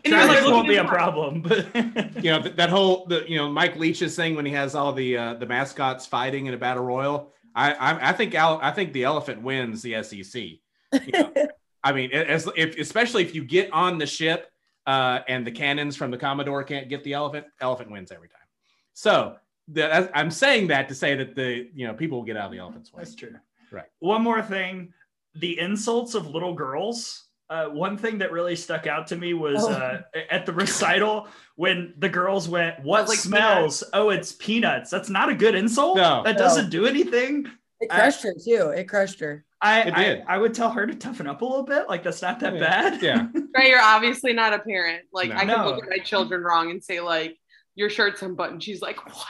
[0.03, 1.75] And he was Traffic like, won't be a at problem, but
[2.23, 4.93] you know th- that whole the you know Mike Leach's thing when he has all
[4.93, 7.33] the uh, the mascots fighting in a battle royal.
[7.57, 10.41] I I, I think Al, I think the elephant wins the SEC.
[10.41, 11.33] You know,
[11.83, 14.51] I mean, as if especially if you get on the ship
[14.85, 18.39] uh, and the cannons from the Commodore can't get the elephant, elephant wins every time.
[18.93, 19.35] So
[19.67, 22.51] the, I'm saying that to say that the you know people will get out of
[22.51, 22.99] the elephant's way.
[23.03, 23.35] that's true.
[23.71, 23.87] Right.
[23.99, 24.93] One more thing:
[25.35, 29.63] the insults of little girls Uh, one thing that really stuck out to me was
[29.63, 29.71] Oh.
[29.71, 33.83] uh, at the recital when the girls went, "What like smells?
[33.93, 35.95] Oh, it's peanuts." That's not a good insult.
[35.97, 36.23] No.
[36.23, 37.45] that doesn't do anything.
[37.79, 38.69] It I- crushed her too.
[38.75, 39.45] It crushed her.
[39.61, 40.23] I, It I did.
[40.27, 41.87] I would tell her to toughen up a little bit.
[41.87, 42.59] Like that's not that Yeah.
[42.59, 43.01] bad.
[43.01, 43.27] Yeah.
[43.55, 45.05] Right, you're obviously not a parent.
[45.11, 45.35] Like No.
[45.35, 45.65] I can No.
[45.69, 47.37] look at my children wrong and say like,
[47.75, 49.25] "Your shirt's unbuttoned." She's like, "What?"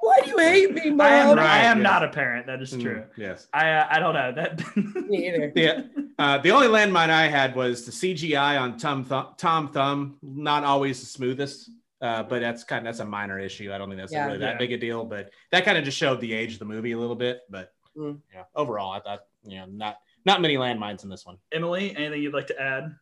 [0.00, 1.38] Why do you hate me, I am, mom?
[1.38, 1.82] I am yeah.
[1.82, 2.46] not a parent.
[2.46, 3.04] That is Mm, true.
[3.16, 3.46] yes.
[3.52, 4.76] I uh, I don't know that.
[5.08, 5.52] Me either.
[5.54, 5.82] Yeah.
[6.18, 10.16] Uh, the only landmine I had was the CGI on Tom Thumb, Tom Thumb.
[10.22, 13.72] Not always the smoothest, uh, but that's kind of that's a minor issue.
[13.72, 14.26] I don't think that's Yeah.
[14.26, 14.58] really that Yeah.
[14.58, 15.04] big a deal.
[15.04, 17.42] But that kind of just showed the age of the movie a little bit.
[17.50, 18.20] But Mm.
[18.32, 21.38] yeah, overall, I thought you know not not many landmines in this one.
[21.52, 22.94] Emily, anything you'd like to add?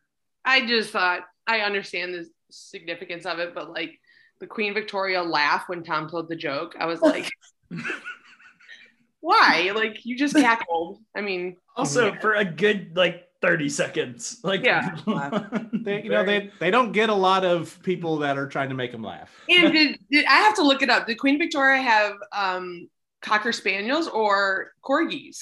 [0.45, 3.99] I just thought I understand the significance of it, but like
[4.39, 7.29] the Queen Victoria laugh when Tom told the joke, I was like,
[9.21, 10.99] "Why?" Like you just cackled.
[11.15, 14.95] I mean, Also, for a good like thirty seconds, like Yeah.
[15.73, 18.75] They, you know, they they don't get a lot of people that are trying to
[18.75, 19.31] make them laugh.
[19.49, 21.07] and did, did I have to look it up?
[21.07, 22.89] Did Queen Victoria have um,
[23.21, 25.37] cocker spaniels or corgis?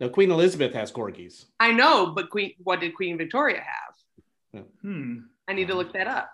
[0.00, 1.44] No, Queen Elizabeth has corgis.
[1.60, 4.64] I know, but Queen, what did Queen Victoria have?
[4.82, 5.18] Hmm.
[5.46, 6.28] I need to look that up.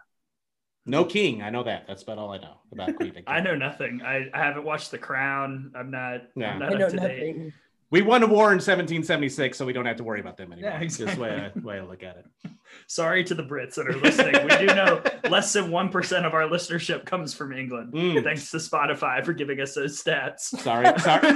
[0.89, 1.43] No king.
[1.43, 1.87] I know that.
[1.87, 3.41] That's about all I know about Queen Victoria.
[3.41, 4.01] I know nothing.
[4.05, 5.73] I, I haven't watched The Crown.
[5.77, 6.23] I'm not.
[6.35, 6.55] Yeah.
[6.55, 7.37] I'm I know up to date.
[7.37, 7.53] nothing.
[7.91, 10.73] We won a war in 1776, so we don't have to worry about them anymore.
[10.73, 12.27] Yeah, Just the way I, way I look at it.
[12.87, 14.35] Sorry to the Brits that are listening.
[14.45, 17.95] We do know less than one percent of our listenership comes from England.
[17.95, 18.23] Mm.
[18.23, 20.41] Thanks to Spotify for giving us those stats.
[20.41, 21.35] Sorry, sorry,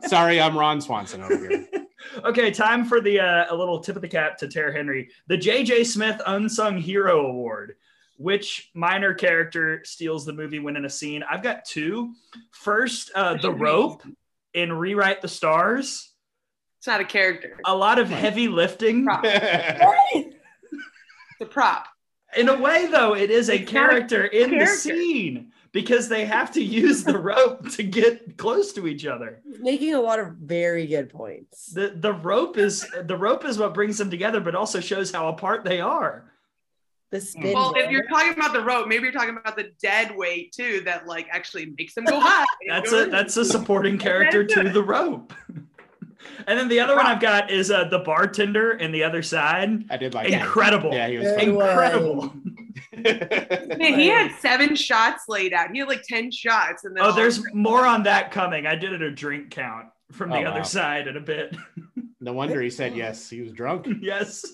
[0.06, 0.40] sorry.
[0.42, 1.66] I'm Ron Swanson over here.
[2.22, 5.38] okay, time for the uh, a little tip of the cap to Tara Henry, the
[5.38, 5.84] J.J.
[5.84, 7.76] Smith Unsung Hero Award.
[8.16, 11.24] Which minor character steals the movie when in a scene?
[11.28, 12.14] I've got two.
[12.52, 14.02] First, uh, the rope
[14.52, 16.12] in Rewrite the Stars.
[16.78, 17.58] It's not a character.
[17.64, 19.04] A lot of heavy lifting.
[19.04, 19.24] Prop.
[19.24, 20.32] Right?
[21.50, 21.88] Prop.
[22.36, 26.08] In a way, though, it is a It's not a character in the scene because
[26.08, 29.40] they have to use the rope to get close to each other.
[29.60, 31.66] Making a lot of very good points.
[31.66, 35.28] The the rope is the rope is what brings them together, but also shows how
[35.28, 36.30] apart they are.
[37.10, 37.52] The spin.
[37.52, 40.80] Well, if you're talking about the rope, maybe you're talking about the dead weight too,
[40.84, 42.44] that like actually makes them go high.
[42.68, 45.32] That's a that's a supporting character to the rope.
[46.46, 49.84] And then the other one I've got is uh, the bartender in the other side.
[49.90, 50.40] I did like that.
[50.40, 50.92] Incredible.
[50.92, 51.34] Yeah, he was Yeah.
[51.36, 51.50] funny.
[51.52, 52.34] Incredible.
[52.96, 55.70] Man, he had seven shots laid out.
[55.72, 58.66] He had like ten shots, and then Oh, all- there's more on that coming.
[58.66, 60.64] I did it a drink count from the Oh, other wow.
[60.64, 61.54] side in a bit.
[62.20, 63.28] no wonder he said yes.
[63.28, 63.86] He was drunk.
[64.00, 64.44] yes.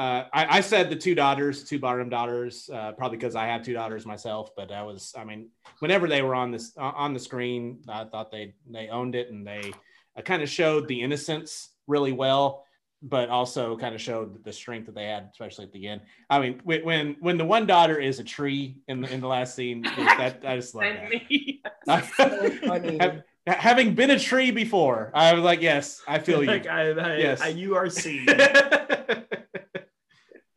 [0.00, 3.62] Uh, I, I said the two daughters, two bottom daughters, uh, probably because I have
[3.62, 4.48] two daughters myself.
[4.56, 8.04] But I was, I mean, whenever they were on this uh, on the screen, I
[8.04, 9.74] thought they they owned it and they
[10.16, 12.64] uh, kind of showed the innocence really well,
[13.02, 16.00] but also kind of showed the strength that they had, especially at the end.
[16.30, 19.28] I mean, when when, when the one daughter is a tree in the in the
[19.28, 21.10] last scene, that I just love that.
[21.10, 21.60] me.
[21.86, 22.96] so funny.
[23.00, 26.46] Have- having been a tree before, I was like, yes, I feel you.
[26.48, 27.40] like I, I, Yes.
[27.40, 28.26] I, you are seen.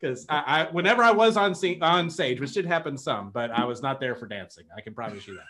[0.04, 3.50] Because I, I, whenever I was on scene, on stage, which did happen some, but
[3.50, 4.64] I was not there for dancing.
[4.76, 5.44] I can promise you that.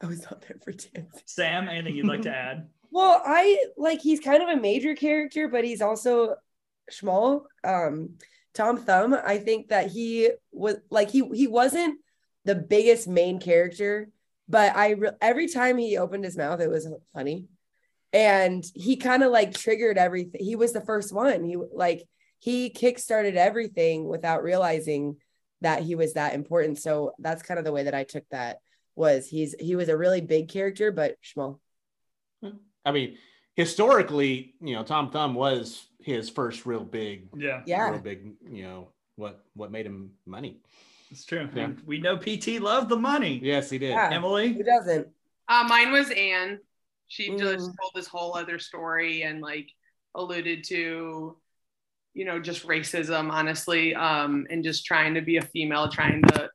[0.02, 1.08] I was not there for dancing.
[1.26, 2.68] Sam, anything you'd like to add?
[2.90, 6.36] Well, I like he's kind of a major character, but he's also
[6.88, 7.44] small.
[7.62, 8.14] Um,
[8.54, 12.00] Tom Thumb, I think that he was like he he wasn't
[12.46, 14.08] the biggest main character,
[14.48, 17.44] but I re- every time he opened his mouth, it was funny,
[18.14, 20.42] and he kind of like triggered everything.
[20.42, 21.44] He was the first one.
[21.44, 25.16] He like he kickstarted everything without realizing
[25.60, 26.78] that he was that important.
[26.78, 28.58] So that's kind of the way that I took that.
[28.94, 31.60] Was he's he was a really big character, but small.
[32.84, 33.16] I mean,
[33.54, 37.90] historically, you know, Tom Thumb was his first real big, Yeah, Yeah.
[37.90, 40.60] real big, you know, what what made him money.
[41.10, 41.48] it's true.
[41.54, 41.70] Yeah.
[41.86, 43.38] We know PT loved the money.
[43.42, 43.90] Yes, he did.
[43.90, 44.10] Yeah.
[44.12, 45.08] Emily, Who doesn't?
[45.48, 46.58] Uh, mine was Anne.
[47.06, 47.38] She Mm.
[47.38, 49.68] just told this whole other story and like
[50.14, 51.36] alluded to,
[52.14, 56.50] you know, just racism, honestly, um, and just trying to be a female, trying to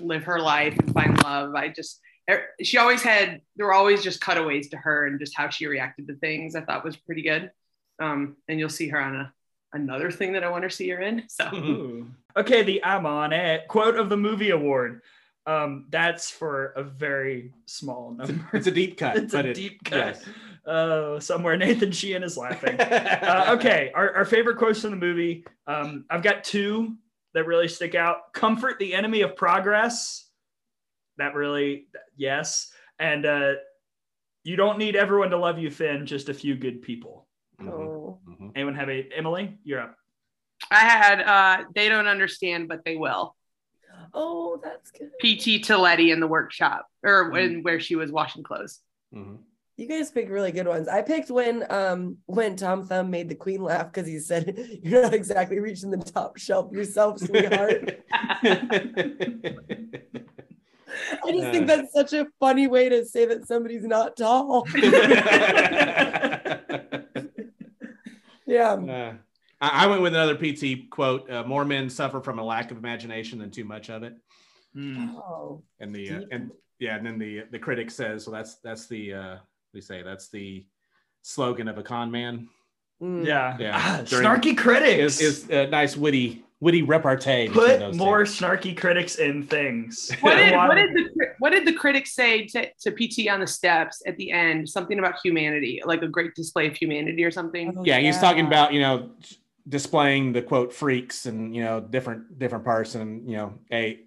[0.00, 1.54] live her life and find love.
[1.54, 5.36] I just, er, she always had, there were always just cutaways to her and just
[5.36, 6.54] how she reacted to things.
[6.54, 7.50] I thought was pretty good.
[8.00, 9.32] Um, and you'll see her on a,
[9.72, 11.24] another thing that I want to see her in.
[11.28, 12.06] So Ooh.
[12.36, 15.02] Okay, the I'm on it quote of the movie award.
[15.46, 18.46] Um, that's for a very small number.
[18.52, 19.16] It's a deep cut.
[19.24, 19.96] It's but a it- deep cut.
[20.16, 20.24] yes.
[20.68, 22.76] Uh, somewhere Nathan Sheehan is laughing.
[22.80, 25.44] uh, okay, our, our favorite quotes from the movie.
[25.66, 26.96] Um, I've got two
[27.34, 28.32] that really stick out.
[28.34, 30.28] Comfort the enemy of progress.
[31.16, 32.70] That really, yes.
[32.98, 33.52] And uh,
[34.44, 36.04] you don't need everyone to love you, Finn.
[36.06, 37.26] Just a few good people.
[37.60, 38.52] Mhm, Oh, mhm.
[38.54, 39.56] Anyone have a Emily?
[39.64, 39.96] You're up.
[40.70, 43.34] I had uh, they don't understand, but they will.
[44.14, 45.10] Oh, that's good.
[45.20, 47.32] PT to Letty in the workshop or Mm-hmm.
[47.32, 48.80] when where she was washing clothes.
[49.14, 49.38] Mhm.
[49.78, 50.88] You guys picked really good ones.
[50.88, 55.02] I picked when um when Tom Thumb made the queen laugh because he said, You're
[55.02, 58.02] not exactly reaching the top shelf yourself, sweetheart.
[58.12, 58.56] I
[61.30, 64.66] just think that's such a funny way to say that somebody's not tall.
[68.46, 68.72] yeah.
[68.72, 69.14] Uh,
[69.60, 72.78] I I went with another PT quote: uh, "More men suffer from a lack of
[72.78, 74.14] imagination than too much of it."
[74.74, 75.14] Hmm.
[75.14, 75.62] Oh.
[75.78, 79.14] And the uh, and yeah, and then the the critic says, "Well, that's that's the
[79.14, 79.36] uh,
[79.78, 80.66] we say that's the
[81.22, 82.48] slogan of a con man."
[83.00, 83.24] Mm.
[83.24, 83.56] Yeah.
[83.60, 83.72] Yeah.
[83.74, 85.20] Ah, During- snarky critics.
[85.20, 87.48] Is is a nice witty witty repartee.
[87.48, 87.98] Put those two.
[87.98, 90.10] more snarky critics in things.
[90.20, 91.04] What did, what did the
[91.38, 94.68] what did the critics say to, to PT on the steps at the end?
[94.68, 97.72] Something about humanity, like a great display of humanity or something.
[97.78, 99.12] Oh, yeah, he's talking about you know
[99.68, 104.00] displaying the quote freaks and you know different different parts and you know a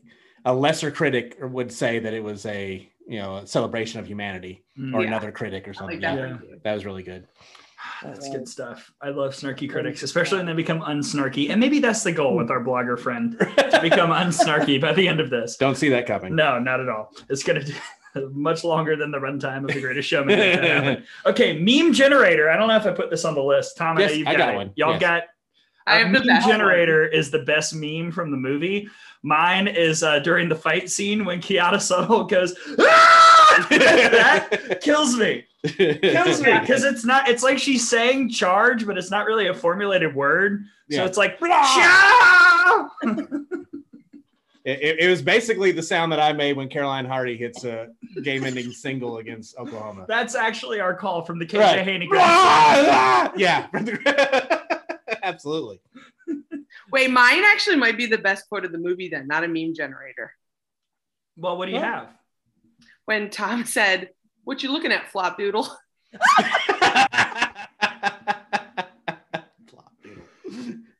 [0.44, 4.64] a lesser critic would say that it was a you know a celebration of humanity
[4.80, 4.94] Mm.
[4.96, 5.08] or Yeah.
[5.08, 5.98] another critic or something.
[6.00, 6.18] like that.
[6.18, 6.28] yeah.
[6.28, 6.38] Yeah.
[6.38, 6.60] for you.
[6.64, 7.28] That was really good.
[8.04, 8.92] That's good stuff.
[9.02, 11.50] I love snarky critics, especially when they become unsnarky.
[11.50, 15.20] And maybe that's the goal with our blogger friend to become unsnarky by the end
[15.20, 15.58] of this.
[15.58, 16.36] Don't see that coming.
[16.36, 17.12] No, not at all.
[17.30, 17.66] It's going to
[18.16, 20.38] do much longer than the runtime of The Greatest Showman.
[20.38, 21.04] to make that happen.
[21.26, 22.50] okay, meme generator.
[22.50, 23.78] I don't know if I put this on the list.
[23.78, 24.58] Tom, Yes, you've I got, got it.
[24.58, 24.72] one.
[24.76, 25.02] Y'all Yes.
[25.02, 25.24] got
[25.88, 26.56] I a have the meme best one.
[26.58, 28.88] generator is the best meme from the movie.
[29.24, 35.46] Mine is uh, during the fight scene when Keala Settle goes, "Ah!" that kills me.
[35.68, 37.30] Kills me because it's not.
[37.30, 40.64] It's like she's saying charge, but it's not really a formulated word.
[40.90, 41.38] So it's like,
[44.64, 47.88] It, it- it was basically the sound that I made when Caroline Hardy hits a
[48.22, 50.06] game-ending single against Oklahoma.
[50.08, 51.80] that's actually our call from the KJ Right.
[51.80, 52.08] Haney.
[53.42, 53.68] yeah,
[55.24, 55.82] absolutely.
[56.91, 59.10] Wait, mine actually might be the best quote of the movie.
[59.10, 60.34] Then, not a meme generator.
[61.38, 61.82] Well, what do you Oh.
[61.82, 62.10] have?
[63.06, 64.10] When Tom said,
[64.44, 65.67] "What you looking at, flop doodle?"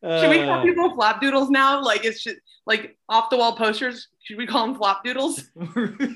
[0.04, 1.82] Should we call Uh, people flop doodles now?
[1.84, 4.08] Like it's just like off the wall posters.
[4.24, 5.44] Should we call them flop doodles?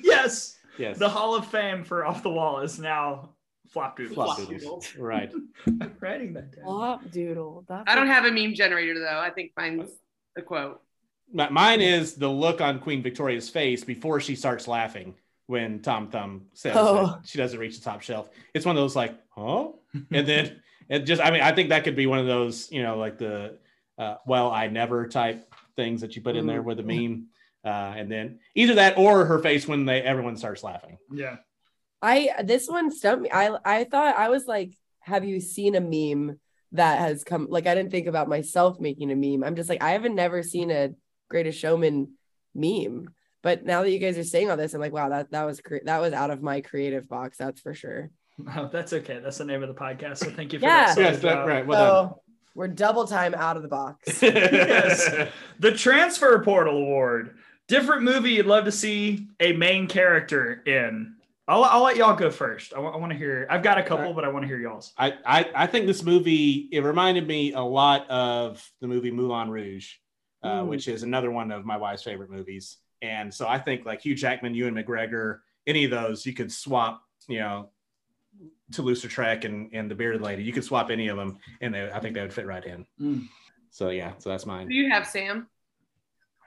[0.03, 3.34] yes, yes, the Hall of Fame for Off the Wall is now
[3.75, 4.13] Flop Doodle.
[4.15, 4.61] Flop Flop doodles.
[4.63, 4.95] doodles.
[4.97, 5.29] right.
[5.67, 6.63] I'm writing that down.
[6.63, 7.65] Flop doodle.
[7.67, 9.19] That's I don't have a meme generator though.
[9.19, 9.89] I think mine's
[10.37, 10.81] a quote.
[11.33, 15.15] Mi- Mine is the look on Queen Victoria's face before she starts laughing
[15.47, 17.07] when Tom Thumb says Oh.
[17.07, 18.29] that she doesn't reach the top shelf.
[18.53, 19.67] It's one of those like, huh?
[20.09, 22.81] And then it just, I mean, I think that could be one of those, you
[22.81, 23.57] know, like the,
[23.97, 27.27] uh, well, I never type things that you put in there with a meme.
[27.65, 30.97] Uh, and then either that or her face when they everyone starts laughing.
[31.11, 31.37] Yeah.
[32.05, 33.29] I this one stumped me.
[33.31, 36.39] I I thought I was like, have you seen a meme
[36.73, 37.47] that has come?
[37.49, 39.43] Like I didn't think about myself making a meme.
[39.43, 40.91] I'm just like, I haven't never seen a
[41.29, 42.13] Greatest Showman
[42.53, 43.07] meme.
[43.41, 45.61] But now that you guys are saying all this, I'm like, wow, that that was
[45.61, 47.37] cre- that was out of my creative box.
[47.37, 48.11] That's for sure.
[48.55, 49.19] Oh, that's okay.
[49.23, 50.17] That's the name of the podcast.
[50.17, 50.93] So thank you for Yeah.
[50.93, 50.97] that.
[51.01, 51.65] Yes, that, right.
[51.65, 52.21] Well so
[52.53, 54.21] we're double time out of the box.
[54.21, 55.29] Yes.
[55.59, 57.37] The Transfer Portal Award.
[57.67, 61.14] Different movie you'd love to see a main character in.
[61.47, 62.73] I'll, I'll let y'all go first.
[62.73, 63.45] I want to hear.
[63.49, 64.93] I've got a couple, but I want to hear y'all's.
[64.97, 69.49] I, I I think this movie it reminded me a lot of the movie Moulin
[69.51, 69.93] Rouge,
[70.43, 70.67] uh, Mm.
[70.67, 72.77] which is another one of my wife's favorite movies.
[73.01, 77.03] And so I think like Hugh Jackman, Ewan McGregor, any of those you could swap.
[77.27, 77.69] You know,
[78.71, 81.99] Toulouse-Lautrec and and the bearded lady, you could swap any of them, and they, I
[81.99, 82.85] think they would fit right in.
[82.99, 83.27] Mm.
[83.69, 84.67] So yeah, so that's mine.
[84.67, 85.47] do you have, Sam?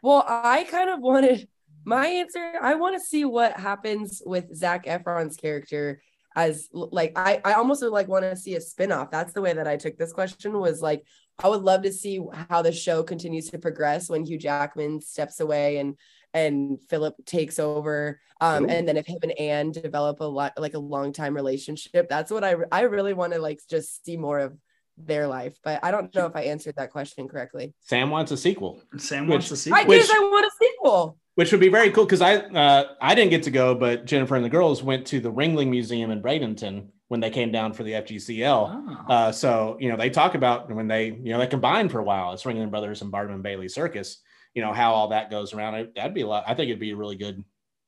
[0.02, 1.48] Well, I kind of wanted
[1.84, 2.52] my answer.
[2.60, 6.00] I want to see what happens with Zac Efron's character
[6.36, 9.10] as like I I almost would like want to see a spin-off.
[9.10, 11.02] That's the way that I took this question was like
[11.42, 15.40] I would love to see how the show continues to progress when Hugh Jackman steps
[15.40, 15.96] away and
[16.34, 18.20] and Philip takes over.
[18.40, 18.68] Um, Ooh.
[18.68, 22.30] and then if him and Anne develop a lot like a long time relationship, that's
[22.30, 24.56] what I I really want to like just see more of
[24.96, 25.56] their life.
[25.64, 27.74] But I don't know if I answered that question correctly.
[27.80, 28.82] Sam wants a sequel.
[28.96, 29.70] Sam Which- wants to see.
[29.72, 31.18] I guess I want a sequel.
[31.38, 34.34] Which would be very cool because I uh, I didn't get to go, but Jennifer
[34.34, 37.84] and the girls went to the Ringling Museum in Bradenton when they came down for
[37.84, 39.06] the FGCL.
[39.08, 39.12] Oh.
[39.12, 42.02] Uh, so you know they talk about when they you know they combined for a
[42.02, 42.32] while.
[42.32, 44.20] It's Ringling Brothers and Barnum and Bailey Circus.
[44.52, 45.76] You know how all that goes around.
[45.76, 46.42] It, that'd be a lot.
[46.44, 47.44] I think it'd be a really good.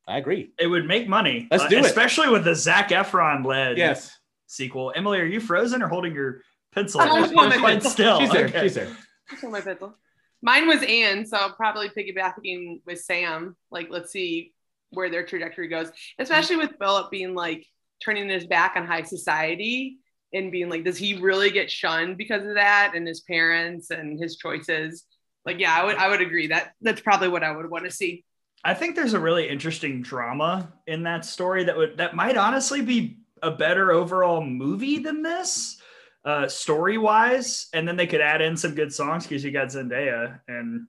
[0.06, 0.52] I agree.
[0.56, 1.48] it would make money.
[1.50, 1.86] Let's uh, do it.
[1.86, 4.92] especially with the Zac Efron led Yes, sequel.
[4.94, 6.42] Emily, are you frozen or holding your
[6.72, 7.00] pencil?
[7.00, 7.90] I'm holding my pencil.
[7.90, 8.20] still.
[8.20, 8.46] she's there.
[8.46, 8.62] Okay.
[8.62, 8.96] She's there.
[9.28, 9.96] That's on my pencil.
[10.42, 13.56] Mine was Anne, so I'll probably piggybacking with Sam.
[13.70, 14.52] Like, let's see
[14.90, 17.66] where their trajectory goes, especially with Philip being like
[18.04, 19.98] turning his back on high society
[20.32, 24.18] and being like, does he really get shunned because of that and his parents and
[24.18, 25.04] his choices?
[25.44, 27.90] Like, yeah, I would I would agree that that's probably what I would want to
[27.90, 28.24] see.
[28.62, 32.82] I think there's a really interesting drama in that story that would that might honestly
[32.82, 35.79] be a better overall movie than this,
[36.24, 37.68] uh, story wise.
[37.72, 40.86] And then they could add in some good songs because you got Zendaya and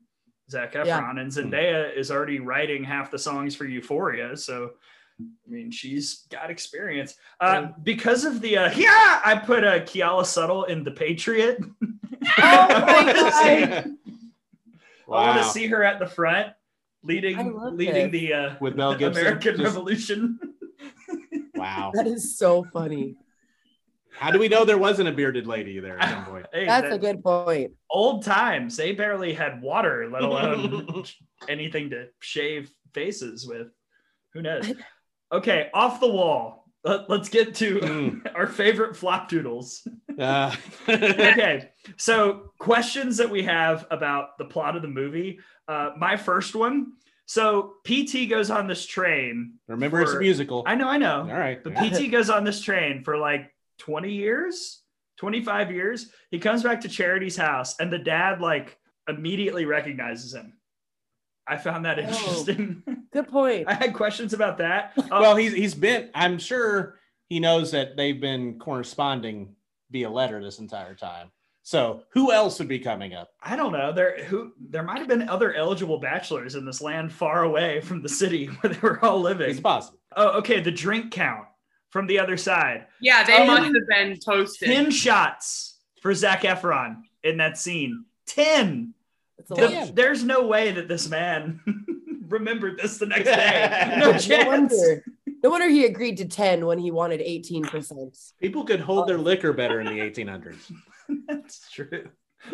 [0.49, 1.09] Zac Efron, Yeah.
[1.11, 4.35] and Zendaya is already writing half the songs for Euphoria.
[4.35, 4.71] So,
[5.19, 7.15] I mean, she's got experience.
[7.39, 11.59] Uh, because of the uh, yeah, I put uh, Keala Settle in The Patriot.
[12.23, 13.71] Oh I my wanna see- God.
[13.73, 15.37] I want Wow.
[15.37, 16.53] to see her at the front
[17.03, 17.37] leading
[17.75, 18.21] leading this.
[18.21, 19.21] the uh, With Mel Gibson.
[19.25, 20.39] American Just- Revolution.
[21.55, 21.91] Wow.
[21.95, 23.15] That is so funny.
[24.21, 26.45] How do we know there wasn't a bearded lady there at some point?
[26.53, 27.71] Hey, That's that- a good point.
[27.89, 28.77] old times.
[28.77, 31.05] They barely had water, let alone
[31.49, 33.67] anything to shave faces with.
[34.33, 34.71] Who knows?
[35.33, 36.65] Okay, off the wall.
[36.83, 38.31] Let, us get to Mm.
[38.35, 39.87] our favorite flop doodles.
[40.19, 40.55] Uh,
[40.89, 45.39] okay, so questions that we have about the plot of the movie.
[45.67, 46.93] Uh, my first one.
[47.25, 49.53] So PT goes on this train.
[49.67, 50.63] remember, it's a musical.
[50.67, 51.21] I know, I know.
[51.21, 51.63] All right.
[51.63, 53.50] But PT goes on this train for like
[53.81, 54.83] 20 years,
[55.17, 56.09] 25 years.
[56.29, 58.77] He comes back to Charity's house and the dad like
[59.07, 60.53] immediately recognizes him.
[61.47, 62.03] I found that Oh.
[62.03, 62.83] interesting.
[63.11, 63.67] Good point.
[63.67, 64.93] I had questions about that.
[64.97, 66.09] Uh, well, he's he's been.
[66.13, 69.55] I'm sure he knows that they've been corresponding
[69.89, 71.31] via letter this entire time.
[71.63, 73.29] So who else would be coming up?
[73.41, 73.91] I don't know.
[73.91, 78.01] There who there might have been other eligible bachelors in this land far away from
[78.01, 79.49] the city where they were all living.
[79.49, 79.99] It's possible.
[80.15, 80.59] Oh, okay.
[80.61, 81.47] The drink count
[81.91, 82.87] from the other side.
[82.99, 83.45] Yeah, they Oh.
[83.45, 84.67] must have been toasted.
[84.69, 88.05] 10 shots for Zac Efron in that scene.
[88.27, 88.93] 10.
[89.49, 91.59] The- there's no way that this man
[92.27, 93.95] remembered this the next day.
[93.99, 95.03] No No No wonder.
[95.43, 98.33] No wonder he agreed to 10 when he wanted 18%.
[98.39, 100.71] People could hold their liquor better in the 1800s.
[101.27, 102.07] That's true.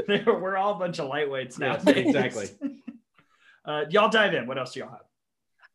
[0.08, 1.78] They were- We're all a bunch of lightweights now.
[1.86, 2.48] Yeah, exactly.
[3.66, 4.48] Uh, y'all dive in.
[4.48, 5.02] What else do y'all have?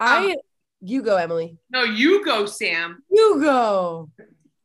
[0.01, 0.37] I
[0.83, 1.57] you go, Emily.
[1.70, 3.03] no, you go, Sam.
[3.11, 4.11] You go.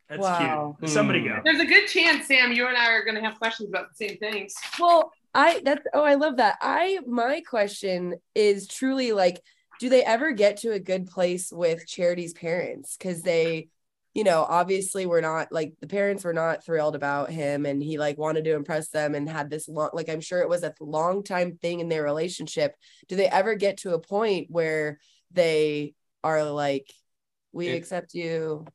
[0.10, 0.78] That's Wow.
[0.80, 0.90] cute.
[0.92, 1.28] Somebody Hmm.
[1.28, 1.42] go.
[1.44, 4.08] There's a good chance, Sam, you and I are going to have questions about the
[4.08, 4.54] same things.
[4.80, 6.58] Well, I that's oh, I love that.
[6.62, 9.42] I my question is truly like,
[9.80, 12.96] do they ever get to a good place with Charity's parents?
[12.98, 13.68] Because they,
[14.16, 18.00] you know, obviously were not like the parents were not thrilled about him, and he
[18.00, 20.74] like wanted to impress them and had this long, like I'm sure it was a
[20.80, 22.76] long time thing in their relationship.
[23.10, 25.00] Do they ever get to a point where
[25.32, 25.94] they
[26.28, 26.92] are like,
[27.52, 28.66] we It- accept you?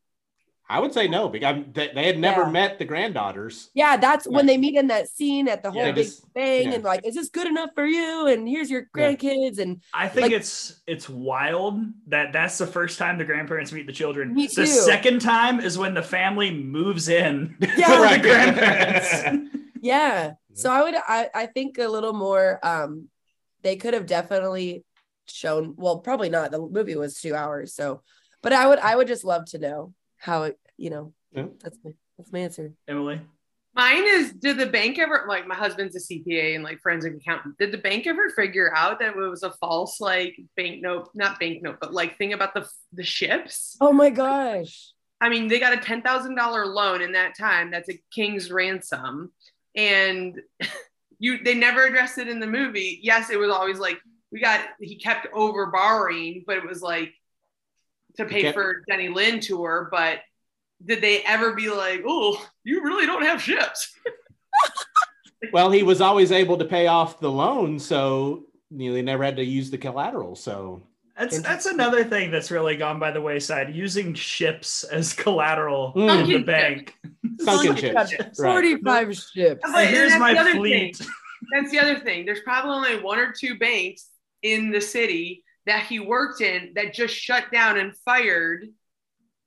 [0.69, 2.51] I would say no because I'm- they, they had never Yeah.
[2.51, 3.69] met the granddaughters.
[3.75, 6.69] Yeah, that's when they meet in that scene at the whole Yeah, big just- thing,
[6.69, 6.75] yeah.
[6.77, 8.27] and like, is this good enough for you?
[8.29, 9.13] And here's your Yeah.
[9.13, 13.71] grandkids, and I think Like- it's it's wild that that's the first time the grandparents
[13.71, 14.33] meet the children.
[14.35, 14.63] Me too.
[14.63, 17.69] The second time is when the family moves in Yeah.
[17.89, 18.23] to the Right.
[18.23, 19.51] grandparents.
[19.83, 20.33] yeah.
[20.55, 22.59] So I would, I, I think a little more.
[22.63, 23.09] Um,
[23.63, 24.85] they could have definitely
[25.29, 25.75] shown.
[25.77, 26.51] Well, probably not.
[26.51, 28.03] The movie was two hours, so.
[28.43, 30.59] But I would, I would just love to know how it.
[30.77, 31.47] You know, Yeah.
[31.63, 32.73] that's my that's my answer.
[32.89, 33.21] Emily,
[33.75, 37.57] Mine is did the bank ever like my husband's a CPA and like forensic accountant.
[37.59, 41.79] Did the bank ever figure out that it was a false like banknote, not banknote,
[41.81, 43.77] but like thing about the the ships?
[43.81, 44.91] Oh my gosh.
[45.21, 47.71] I mean, they got a ten thousand dollar loan in that time.
[47.71, 49.33] That's a king's ransom,
[49.77, 50.41] and
[51.19, 52.99] you they never addressed it in the movie.
[53.03, 53.99] Yes, it was always like
[54.33, 57.13] we got he kept over borrowing, but it was like
[58.17, 59.89] to pay kept- for Jenny Lind tour.
[59.91, 60.19] But
[60.85, 63.95] did they ever be like, oh, you really don't have ships?
[65.53, 69.25] Well, he was always able to pay off the loan, so you know they never
[69.25, 70.37] had to use the collateral.
[70.37, 70.85] So
[71.19, 73.75] that's that's another thing that's really gone by the wayside.
[73.75, 76.25] Using ships as collateral Mm.
[76.25, 76.97] in the bank.
[77.41, 78.41] sunken Sunken ships.
[78.41, 79.61] Forty-five ships.
[79.65, 81.01] But- here's my the other fleet.
[81.53, 82.25] That's the other thing.
[82.25, 84.07] There's probably only one or two banks
[84.43, 88.67] in the city that he worked in that just shut down and fired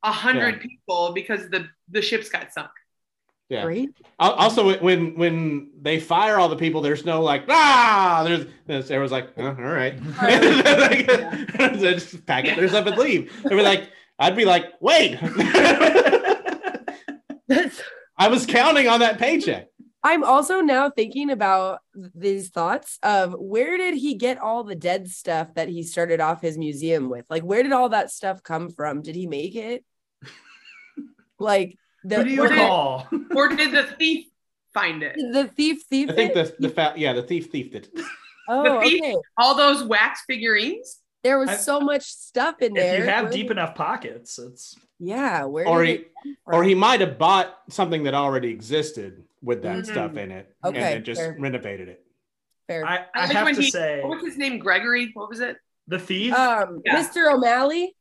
[0.04, 0.62] a hundred Yeah.
[0.62, 2.70] people because the the ships got sunk.
[3.50, 3.64] Yeah.
[3.64, 3.90] Great.
[4.18, 8.24] Also, when when they fire all the people, there's no like ah.
[8.26, 11.06] There's, there's everyone's like, oh, all right, they
[11.80, 13.32] just pack up their stuff and leave.
[13.44, 15.20] They'd be like, I'd be like, wait,
[17.48, 17.82] That's
[18.18, 19.68] I was counting on that paycheck.
[20.06, 21.80] I'm also now thinking about
[22.14, 26.44] these thoughts of where did he get all the dead stuff that he started off
[26.44, 27.26] his museum with?
[27.28, 29.02] Like, where did all that stuff come from?
[29.02, 29.84] Did he make it?
[31.40, 33.08] Like the Who do you Or did- call?
[33.36, 34.26] Or did the thief
[34.74, 35.16] find it?
[35.18, 36.10] the thief thief.
[36.10, 36.56] I think it?
[36.60, 37.90] the the fa- yeah the thief thiefed it.
[38.48, 39.16] oh thief- okay.
[39.38, 41.00] All those wax figurines?
[41.24, 42.98] There was I- so much stuff in If there.
[43.00, 45.96] you have Where deep did- enough pockets, it's Yeah, where or did he
[46.32, 49.86] it or he might have bought something that already existed with that Mhm.
[49.86, 51.36] stuff in it Okay, and then just fair.
[51.40, 52.04] renovated it.
[52.68, 52.86] Fair.
[52.86, 54.58] I, I like have to he- say, What was his name?
[54.60, 55.12] Gregory.
[55.14, 55.58] What was it?
[55.88, 56.34] the thief.
[56.34, 56.98] um, Yeah.
[57.04, 57.32] Mr.
[57.32, 57.96] O'Malley.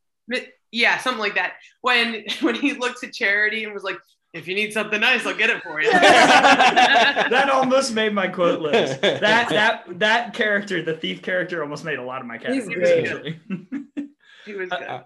[0.72, 1.52] Yeah, something like that.
[1.82, 3.98] When when he looks at Charity and was like,
[4.32, 8.60] "If you need something nice, I'll get it for you." that almost made my quote
[8.60, 9.00] list.
[9.02, 9.20] That
[9.50, 12.74] that that character, the thief character, almost made a lot of my He's categories.
[12.74, 13.06] great.
[13.06, 13.40] Actually.
[14.46, 14.88] he was Uh, good.
[14.88, 15.02] uh,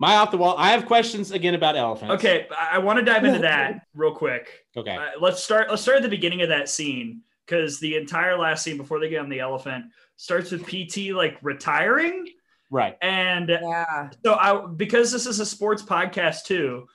[0.00, 0.54] My off the wall.
[0.56, 2.14] I have questions again about elephants.
[2.14, 4.64] okay, I, I want to dive into that real quick.
[4.76, 4.94] Okay.
[4.96, 5.68] Uh, let's start.
[5.70, 9.08] Let's start at the beginning of that scene because the entire last scene before they
[9.08, 9.86] get on the elephant
[10.16, 12.26] starts with PT like retiring,
[12.70, 12.96] Right.
[13.02, 14.10] and Yeah.
[14.24, 16.86] so I because this is a sports podcast too.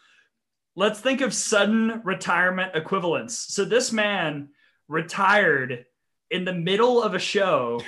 [0.76, 3.38] Let's think of sudden retirement equivalents.
[3.54, 4.49] So this man
[4.88, 5.86] retired
[6.32, 7.82] in the middle of a show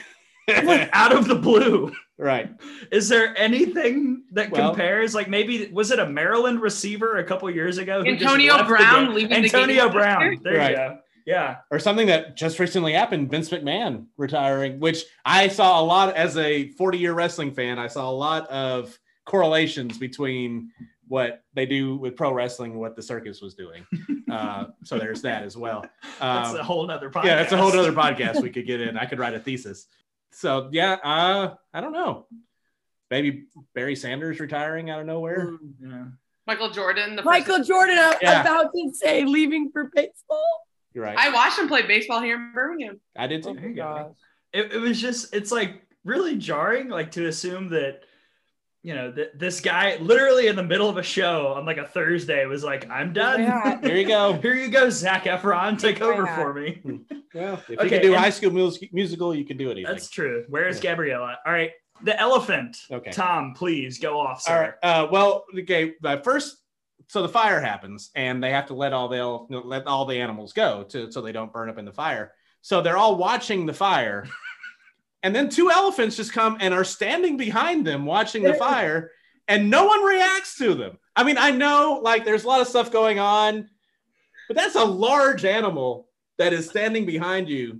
[0.49, 1.91] out of the blue.
[2.17, 2.49] right.
[2.91, 5.15] Is there anything that Well- compares?
[5.15, 8.03] Like maybe was it a Maryland receiver a couple years ago?
[8.03, 9.13] who Antonio left Brown game?
[9.15, 10.23] leaving the Antonio game Brown.
[10.23, 10.43] after?
[10.43, 10.69] There Right.
[10.71, 10.97] you go.
[11.25, 11.57] Yeah.
[11.71, 16.37] Or something that just recently happened, Vince McMahon retiring, which I saw a lot as
[16.37, 17.79] a 40 year wrestling fan.
[17.79, 20.69] I saw a lot of correlations between
[21.07, 23.85] what they do with pro wrestling and what the circus was doing.
[24.27, 25.85] Uh, so there's that as well.
[26.19, 27.23] That's Um, a whole nother podcast.
[27.25, 28.97] yeah, that's a whole other podcast we could get in.
[28.97, 29.85] I could write a thesis.
[30.35, 32.27] So yeah, uh, I don't know.
[33.09, 35.51] Maybe Barry Sanders retiring out of nowhere.
[35.51, 35.57] Mm.
[35.81, 36.03] Yeah.
[36.47, 37.11] Michael Jordan.
[37.15, 38.41] The first- Michael Jordan, I Yeah.
[38.41, 40.67] about to say leaving for baseball.
[40.93, 41.17] You're right.
[41.17, 42.99] I watched him play baseball here in Birmingham.
[43.17, 43.53] I did too.
[43.53, 43.75] There you.
[43.75, 44.11] Gosh.
[44.53, 48.01] it, it was just it's like really jarring like to assume that
[48.85, 51.87] you know that this guy literally in the middle of a show on like a
[51.87, 53.79] thursday was like i'm done Yeah.
[53.81, 54.33] There you go.
[54.33, 56.05] here you go zac efron take Yeah.
[56.05, 56.81] over for me
[57.33, 59.91] Well, if you can do High School Mus- Musical, you can do anything.
[59.91, 60.91] that's true where's Yeah.
[60.91, 61.71] gabriella all right
[62.03, 63.09] the elephant Okay.
[63.11, 64.53] tom please go off sir.
[64.53, 64.73] All right.
[64.83, 65.93] Uh, well, okay.
[66.03, 66.57] Uh, first,
[67.07, 70.19] so the fire happens, and they have to let all the el- let all the
[70.19, 72.33] animals go to so they don't burn up in the fire.
[72.61, 74.27] So they're all watching the fire,
[75.25, 79.09] and then two elephants just come and are standing behind them watching the fire,
[79.47, 80.99] and no one reacts to them.
[81.15, 83.67] I mean, I know like there's a lot of stuff going on,
[84.47, 87.79] but that's a large animal that is standing behind you.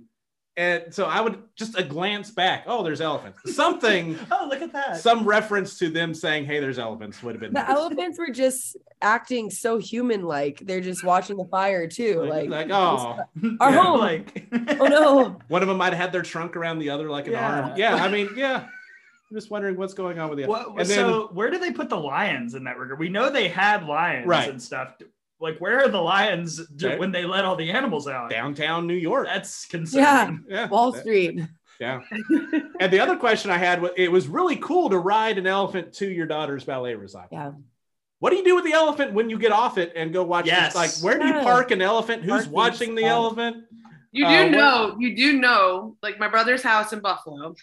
[0.58, 2.64] And so I would just a glance back.
[2.66, 3.54] Oh, there's elephants.
[3.54, 7.40] Something oh look at that some reference to them saying, "Hey, there's elephants," would have
[7.42, 7.68] been The nice.
[7.70, 10.60] elephants were just acting so human like.
[10.64, 12.22] They're just watching the fire too.
[12.22, 13.18] like, Like, like, oh,
[13.60, 14.00] Our Yeah, home.
[14.00, 14.46] like
[14.80, 15.38] oh no.
[15.48, 17.60] one of them might have had their trunk around the other like an Yeah.
[17.60, 17.72] arm.
[17.76, 18.64] Yeah, I mean, yeah.
[19.30, 20.46] I'm just wondering what's going on with the.
[20.46, 23.28] what, and then, so where do they put the lions in that regard we know
[23.28, 24.48] they had lions Right.
[24.48, 24.94] and stuff
[25.40, 26.98] like where are the lions d- Okay.
[26.98, 29.26] when they let all the animals out downtown New York.
[29.26, 31.40] that's concerning Yeah, Wall that- Street.
[31.78, 32.00] Yeah.
[32.80, 35.92] and the other question I had was, it was really cool to ride an elephant
[35.94, 37.28] to your daughter's ballet recital.
[37.32, 37.52] Yeah.
[38.18, 40.46] What do you do with the elephant when you get off it and go watch?
[40.46, 40.72] Yes.
[40.72, 41.02] This?
[41.02, 41.42] Like, where do you Yeah.
[41.42, 42.22] park an elephant?
[42.22, 43.10] Who's Parking watching the spot.
[43.10, 43.56] elephant?
[44.10, 47.54] You do Uh, what- know, you do know, like my brother's house in Buffalo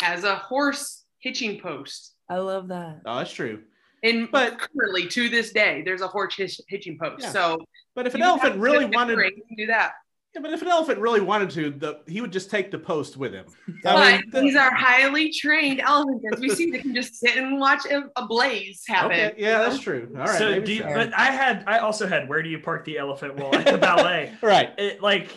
[0.00, 2.14] has a horse hitching post.
[2.28, 3.00] I love that.
[3.06, 3.62] Oh, that's true.
[4.02, 7.22] And But- but currently to this day, there's a horse hitch, hitching post.
[7.22, 7.30] Yeah.
[7.30, 7.58] So
[7.94, 9.92] But if an elephant really wanted, to do that.
[10.34, 13.16] yeah, but if an elephant really wanted to, the he would just take the post
[13.16, 13.46] with him.
[13.84, 16.24] But I mean, the- these are highly trained elephants.
[16.32, 19.12] As we see, they can just sit and watch a, a blaze happen.
[19.12, 20.08] Okay, yeah, that's true.
[20.14, 20.94] All right, so maybe do you, so.
[20.94, 23.78] but I had I also had where do you park the elephant while at the
[23.78, 24.32] ballet?
[24.42, 24.70] right.
[24.78, 25.28] It like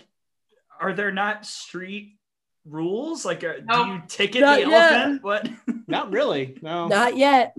[0.80, 2.18] are there not street
[2.66, 3.26] rules?
[3.26, 3.86] Like uh, Nope.
[3.86, 4.92] do you ticket Not the yet.
[4.94, 5.24] elephant?
[5.24, 5.50] What?
[5.88, 6.58] Not really.
[6.64, 6.88] No.
[6.88, 7.54] Not yet.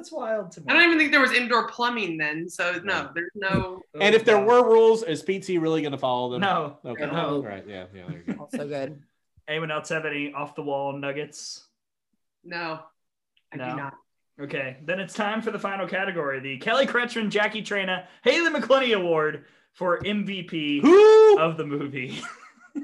[0.00, 0.66] That's wild to me.
[0.70, 2.48] I don't even think there was indoor plumbing then.
[2.48, 3.82] So no, there's no.
[4.00, 6.40] and if there Oh, were rules, is PT really going to follow them?
[6.40, 6.78] no.
[6.86, 7.04] Okay.
[7.04, 7.42] No.
[7.42, 7.62] Right.
[7.68, 7.84] Yeah.
[7.94, 8.06] Yeah.
[8.08, 8.40] There you go.
[8.50, 9.02] Also good.
[9.46, 11.66] Anyone else have any off the wall nuggets?
[12.44, 12.80] No,
[13.52, 13.68] I No.
[13.70, 13.94] do not.
[14.40, 18.96] Okay, then it's time for the final category: the Kelly Kretschman, Jackie Traina, Haley McCleney
[18.96, 19.44] Award
[19.74, 21.38] for MVP Who?
[21.38, 22.22] of the movie.
[22.74, 22.80] uh,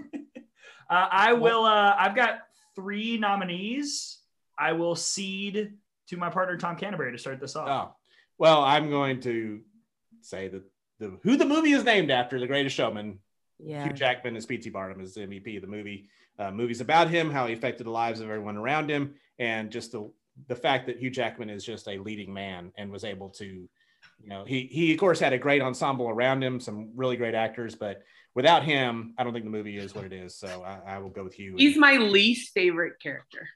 [0.91, 1.65] I will.
[1.65, 2.41] Uh, I've got
[2.75, 4.19] three nominees.
[4.59, 7.69] I will cede to my partner Tom Canterbury to start this off.
[7.69, 7.95] Oh,
[8.39, 9.61] well, I'm going to
[10.21, 10.63] say that
[10.99, 13.19] the who the movie is named after, The Greatest Showman,
[13.59, 13.85] Yeah.
[13.85, 14.71] Hugh Jackman as P.T.
[14.71, 16.09] Barnum is the MVP of the movie.
[16.39, 19.93] Uh, movie's about him, how he affected the lives of everyone around him, and just
[19.93, 20.11] the
[20.49, 23.69] the fact that Hugh Jackman is just a leading man and was able to, you
[24.29, 27.75] know, he he of course had a great ensemble around him, some really great actors,
[27.75, 28.03] but
[28.35, 30.37] without him, I don't think the movie is what it is.
[30.37, 31.55] So I, I will go with Hugh.
[31.57, 33.49] He's my least favorite character.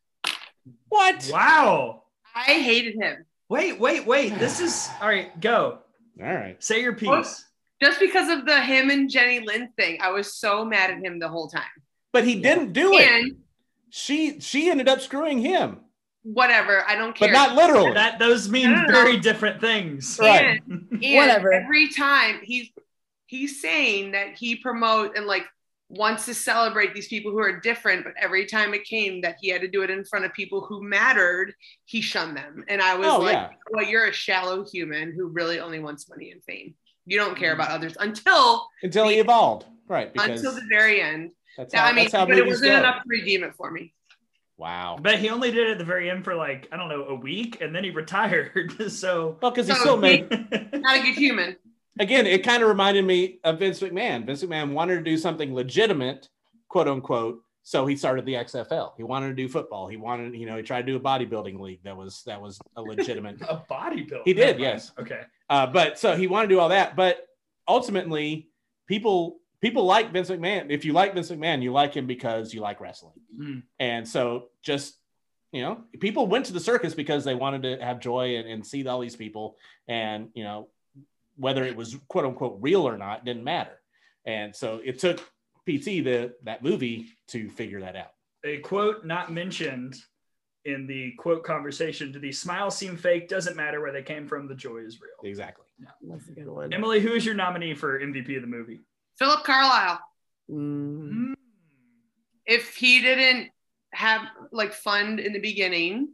[0.88, 1.28] what?
[1.30, 2.04] Wow!
[2.34, 4.38] I hated him Wait, wait, wait!
[4.38, 5.38] This is all right.
[5.40, 5.80] Go
[6.22, 6.62] All right.
[6.62, 7.08] say your piece.
[7.08, 7.26] What?
[7.82, 9.98] just because of the him and Jenny Lind thing.
[10.00, 11.64] I was so mad at him the whole time.
[12.12, 13.34] But he didn't do it.
[13.90, 15.80] She she ended up screwing him.
[16.22, 16.84] whatever.
[16.86, 17.26] I don't care.
[17.28, 17.92] but not literally.
[17.94, 20.16] That those mean very different things.
[20.20, 20.60] Right.
[20.68, 21.52] And, and Whatever.
[21.52, 22.70] Every time he's
[23.26, 25.46] he's saying that he promote and like
[25.90, 29.48] wants to celebrate these people who are different, but every time it came that he
[29.48, 31.52] had to do it in front of people who mattered,
[31.84, 32.64] he shunned them.
[32.68, 33.50] And I was Oh, like, yeah.
[33.72, 36.74] well, you're a shallow human who really only wants money and fame.
[37.06, 37.60] You don't care mm-hmm.
[37.62, 40.12] about others until until he evolved, right?
[40.12, 41.32] Because until the very end.
[41.56, 42.78] that's how, I mean, that's how but it wasn't go.
[42.78, 43.92] enough to redeem it for me.
[44.58, 44.98] Wow.
[45.00, 47.14] But he only did it at the very end for like I don't know a
[47.16, 48.76] week, and then he retired.
[48.92, 50.30] so Well, because he So still he- made
[50.72, 51.56] Not a good human.
[52.00, 54.26] Again, it kind of reminded me of Vince McMahon.
[54.26, 56.28] Vince McMahon wanted to do something legitimate,
[56.68, 57.42] quote unquote.
[57.62, 58.92] So he started the XFL.
[58.96, 59.86] He wanted to do football.
[59.86, 62.58] He wanted, you know, he tried to do a bodybuilding league that was that was
[62.76, 63.40] a legitimate.
[63.48, 64.22] a bodybuilder.
[64.24, 64.92] He did, yes.
[64.98, 65.20] Okay.
[65.50, 66.96] uh, but so he wanted to do all that.
[66.96, 67.28] But
[67.68, 68.48] ultimately,
[68.88, 70.70] people people like Vince McMahon.
[70.70, 73.20] If you like Vince McMahon, you like him because you like wrestling.
[73.38, 73.62] Mm.
[73.78, 74.96] And so just
[75.52, 78.66] you know, people went to the circus because they wanted to have joy and, and
[78.66, 79.56] see all these people.
[79.86, 80.68] And you know,
[81.40, 83.80] whether it was quote unquote real or not didn't matter.
[84.26, 85.18] And so it took
[85.66, 88.12] PT the that movie to figure that out.
[88.44, 89.96] A quote not mentioned
[90.64, 93.28] in the quote conversation: "Do these smiles seem fake?
[93.28, 94.46] Doesn't matter where they came from.
[94.46, 95.64] The joy is real." Exactly.
[96.02, 96.72] That's a good one.
[96.72, 98.80] Emily, who is your nominee for MVP of the movie?
[99.18, 100.00] Philip Carlyle.
[100.50, 101.10] Mm.
[101.12, 101.34] Mm.
[102.44, 103.50] if he didn't
[103.92, 106.08] have like fund in the beginning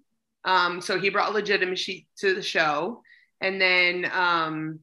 [0.44, 3.02] um so he brought legitimacy to the show
[3.40, 4.80] and then um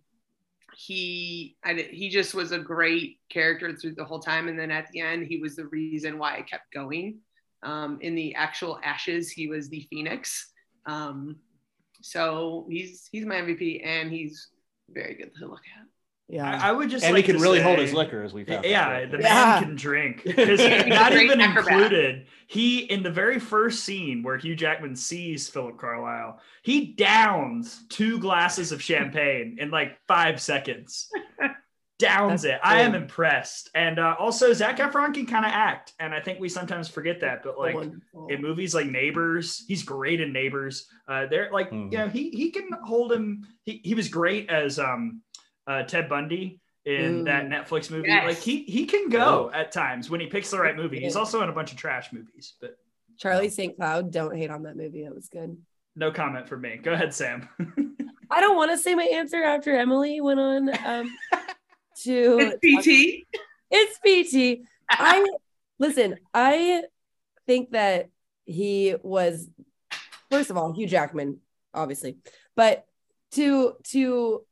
[0.75, 4.47] he I, he just was a great character through the whole time.
[4.47, 7.19] And then at the end he was the reason why i kept going.
[7.63, 10.51] Um in the actual ashes he was the phoenix.
[10.85, 11.37] Um
[12.01, 14.49] so he's he's my mvp and he's
[14.89, 15.87] very good to look at
[16.33, 16.49] Yeah.
[16.49, 18.43] I, I would just And like he can to really hold his liquor, as we
[18.43, 18.59] found.
[18.59, 19.17] out Yeah, later.
[19.17, 19.33] the Yeah.
[19.33, 20.23] man can drink.
[20.35, 21.71] 'Cause not even acrobat.
[21.73, 22.25] included.
[22.47, 28.19] He in the very first scene where Hugh Jackman sees Philip Carlyle, he downs two
[28.19, 31.09] glasses of champagne in like five seconds.
[31.99, 32.59] Downs That's it.
[32.63, 33.69] I am impressed.
[33.75, 37.21] And uh, also, Zac Efron can kind of act, and I think we sometimes forget
[37.21, 37.43] that.
[37.43, 38.27] But like Wonderful.
[38.29, 40.87] in movies like Neighbors, he's great in Neighbors.
[41.07, 41.91] Uh, they're like, Mhm.
[41.91, 43.47] you know, he he can hold him.
[43.63, 45.21] He he was great as um
[45.67, 47.25] uh, Ted Bundy in Mm.
[47.25, 48.07] that Netflix movie.
[48.09, 48.25] Yes.
[48.25, 50.99] Like he he can go at times when he picks the right movie.
[50.99, 52.77] He's also in a bunch of trash movies, but
[53.17, 53.75] Charlie St.
[53.75, 55.03] Cloud, don't hate on that movie.
[55.03, 55.55] That was good.
[55.95, 56.77] no comment for me.
[56.83, 57.47] Go ahead, Sam.
[58.31, 61.15] I don't want to say my answer after Emily went on um,
[62.03, 63.25] to it's pt
[63.71, 64.65] it's PT.
[64.91, 65.25] I
[65.79, 66.83] listen, I
[67.47, 68.09] think that
[68.45, 69.49] he was
[70.31, 71.39] first of all Hugh Jackman,
[71.73, 72.17] obviously,
[72.55, 72.85] but
[73.31, 74.43] to to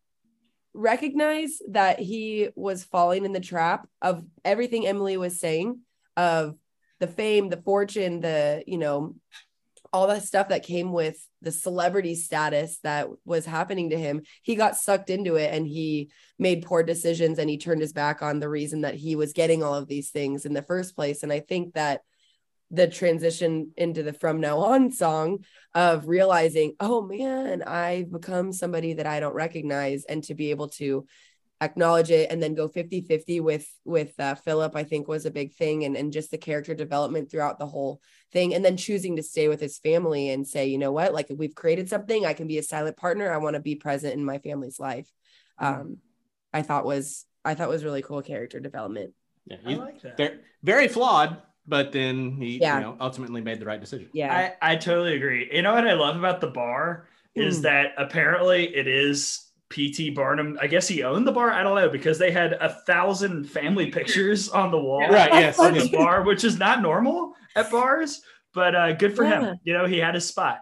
[0.74, 5.80] recognize that he was falling in the trap of everything Emily was saying
[6.16, 6.56] of
[7.00, 9.16] the fame, the fortune, the you know
[9.94, 14.22] all that stuff that came with the celebrity status that was happening to him.
[14.42, 18.22] He got sucked into it and he made poor decisions and he turned his back
[18.22, 21.24] on the reason that he was getting all of these things in the first place.
[21.24, 22.02] And I think that
[22.72, 25.44] the transition into the from now on song
[25.76, 30.70] of realizing, oh man, I've become somebody that I don't recognize, and to be able
[30.70, 31.06] to
[31.62, 35.32] acknowledge it and then go 50 50 with with uh, Philip, I think was a
[35.32, 35.84] big thing.
[35.84, 38.02] And, and just the character development throughout the whole
[38.32, 38.54] thing.
[38.54, 41.38] And then choosing to stay with his family and say, you know what, like if
[41.38, 43.32] we've created something, I can be a silent partner.
[43.32, 45.08] I want to be present in my family's life.
[45.60, 45.98] Um,
[46.52, 49.14] I thought was I thought was really cool character development.
[49.46, 50.18] Yeah, I like that.
[50.18, 52.76] very, very flawed, but then he Yeah.
[52.78, 54.10] you know ultimately made the right decision.
[54.14, 54.54] Yeah.
[54.62, 55.50] I, I totally agree.
[55.52, 57.64] You know what I love about the bar is Hmm.
[57.64, 60.58] that apparently it is PT Barnum.
[60.62, 61.52] I guess he owned the bar.
[61.52, 65.58] I don't know because they had a thousand family pictures on the wall Right, yes,
[65.60, 65.90] of yes.
[65.90, 68.22] the bar, which is not normal at bars.
[68.54, 69.40] But uh, good for Yeah.
[69.52, 69.58] him.
[69.64, 70.60] You know, he had his spot.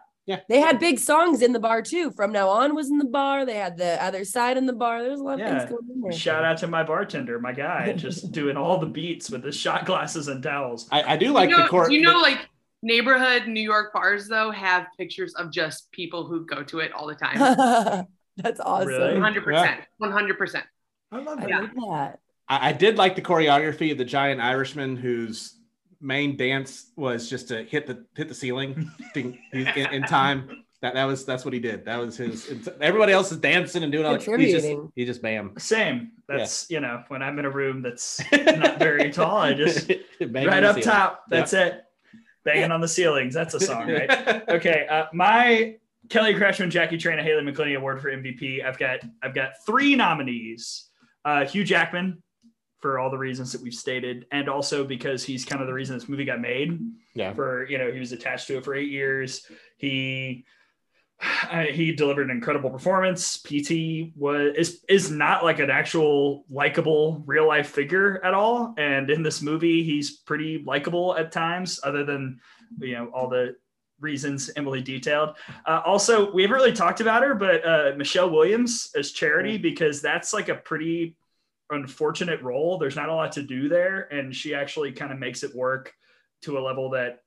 [0.47, 2.11] They had big songs in the bar too.
[2.11, 3.45] From now on was in the bar.
[3.45, 5.01] They had the other side in the bar.
[5.03, 5.59] There's a lot of Yeah.
[5.59, 6.11] things going on there.
[6.11, 9.85] Shout out to my bartender, my guy, just doing all the beats with his shot
[9.85, 10.87] glasses and towels.
[10.91, 11.91] I, I do like you know, the court.
[11.91, 12.47] you know, like
[12.81, 17.07] neighborhood New York bars though have pictures of just people who go to it all
[17.07, 18.05] the time.
[18.37, 18.87] That's awesome.
[18.87, 19.13] Really?
[19.13, 20.65] One hundred percent, one hundred percent.
[21.11, 21.49] I love that.
[21.49, 22.19] like that.
[22.47, 25.55] I, I did like the choreography of the giant Irishman whose
[26.01, 30.63] main dance was just to hit the hit the ceiling in, in, in time.
[30.81, 31.85] That that was that's what he did.
[31.85, 32.69] That was his.
[32.79, 34.17] Everybody else is dancing and doing all.
[34.17, 35.53] He's just he just bam.
[35.57, 36.11] Same.
[36.27, 39.87] That's you know when I'm in a room that's not very tall, I just
[40.19, 40.89] Bang right up ceiling.
[40.89, 41.25] top.
[41.27, 41.83] That's it.
[42.45, 43.33] Banging on the ceilings.
[43.33, 44.47] That's a song, right?
[44.49, 44.87] okay.
[44.89, 45.75] Uh, my
[46.07, 48.63] Kelly Kretschman, Jackie Traina, Haley McCleney Award for MVP.
[48.63, 50.85] I've got I've got three nominees.
[51.25, 52.23] Uh, Hugh Jackman
[52.79, 55.97] for all the reasons that we've stated, and also because he's kind of the reason
[55.97, 56.79] this movie got made.
[57.13, 57.33] Yeah.
[57.33, 59.45] For you know, he was attached to it for eight years.
[59.77, 60.45] He
[61.51, 63.37] uh, he delivered an incredible performance.
[63.41, 69.09] PT was is is not like an actual likable real life figure at all, and
[69.09, 71.79] in this movie, he's pretty likable at times.
[71.83, 72.39] Other than
[72.79, 73.55] you know all the
[73.99, 75.35] reasons Emily detailed.
[75.65, 80.01] Uh, also, we haven't really talked about her, but uh, Michelle Williams as Charity because
[80.01, 81.17] that's like a pretty
[81.69, 82.77] unfortunate role.
[82.77, 85.93] There's not a lot to do there, and she actually kind of makes it work
[86.43, 87.23] to a level that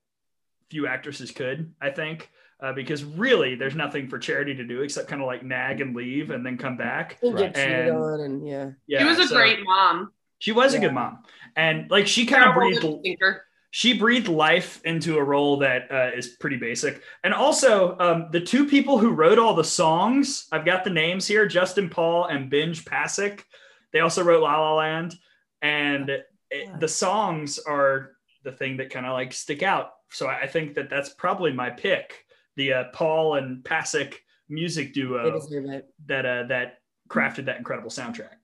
[0.71, 2.31] few actresses could, I think.
[2.61, 5.97] Uh, because really, there's nothing for Charity to do except kind of like nag and
[5.97, 7.19] leave and then come back.
[7.21, 8.71] And get cheated And- on and yeah.
[8.87, 10.13] Yeah, she was a so great mom.
[10.39, 11.25] She was a good mom,
[11.57, 13.45] and like she kind of breathed thinker.
[13.71, 17.01] she breathed life into a role that uh, is pretty basic.
[17.23, 21.27] And also, um, the two people who wrote all the songs, I've got the names
[21.29, 23.43] here Justin Paul and Benj Pasek.
[23.93, 25.15] They also wrote La La Land.
[25.61, 28.13] And it, the songs are
[28.45, 29.91] the thing that kind of like stick out.
[30.11, 32.25] So I I think that that's probably my pick
[32.57, 34.15] the uh, Paul and Pasek
[34.49, 35.41] music duo
[36.07, 36.79] that, uh, that
[37.09, 38.35] crafted that incredible soundtrack.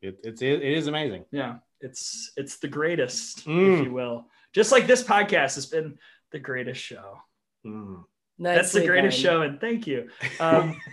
[0.00, 1.24] It, it's it is amazing.
[1.32, 3.80] Yeah, it's it's the greatest, Mm.
[3.80, 4.26] if you will.
[4.54, 5.98] Just like this podcast has been
[6.30, 7.18] the greatest show.
[7.66, 8.04] Mm.
[8.38, 9.32] That's the greatest done.
[9.32, 10.08] show, and thank you.
[10.38, 10.80] Um,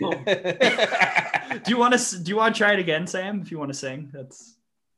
[1.64, 3.40] do you want to do you want to try it again, Sam?
[3.40, 4.56] If you want to sing, that's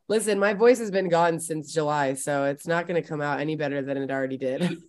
[0.08, 3.40] Listen, my voice has been gone since July, so it's not going to come out
[3.40, 4.82] any better than it already did.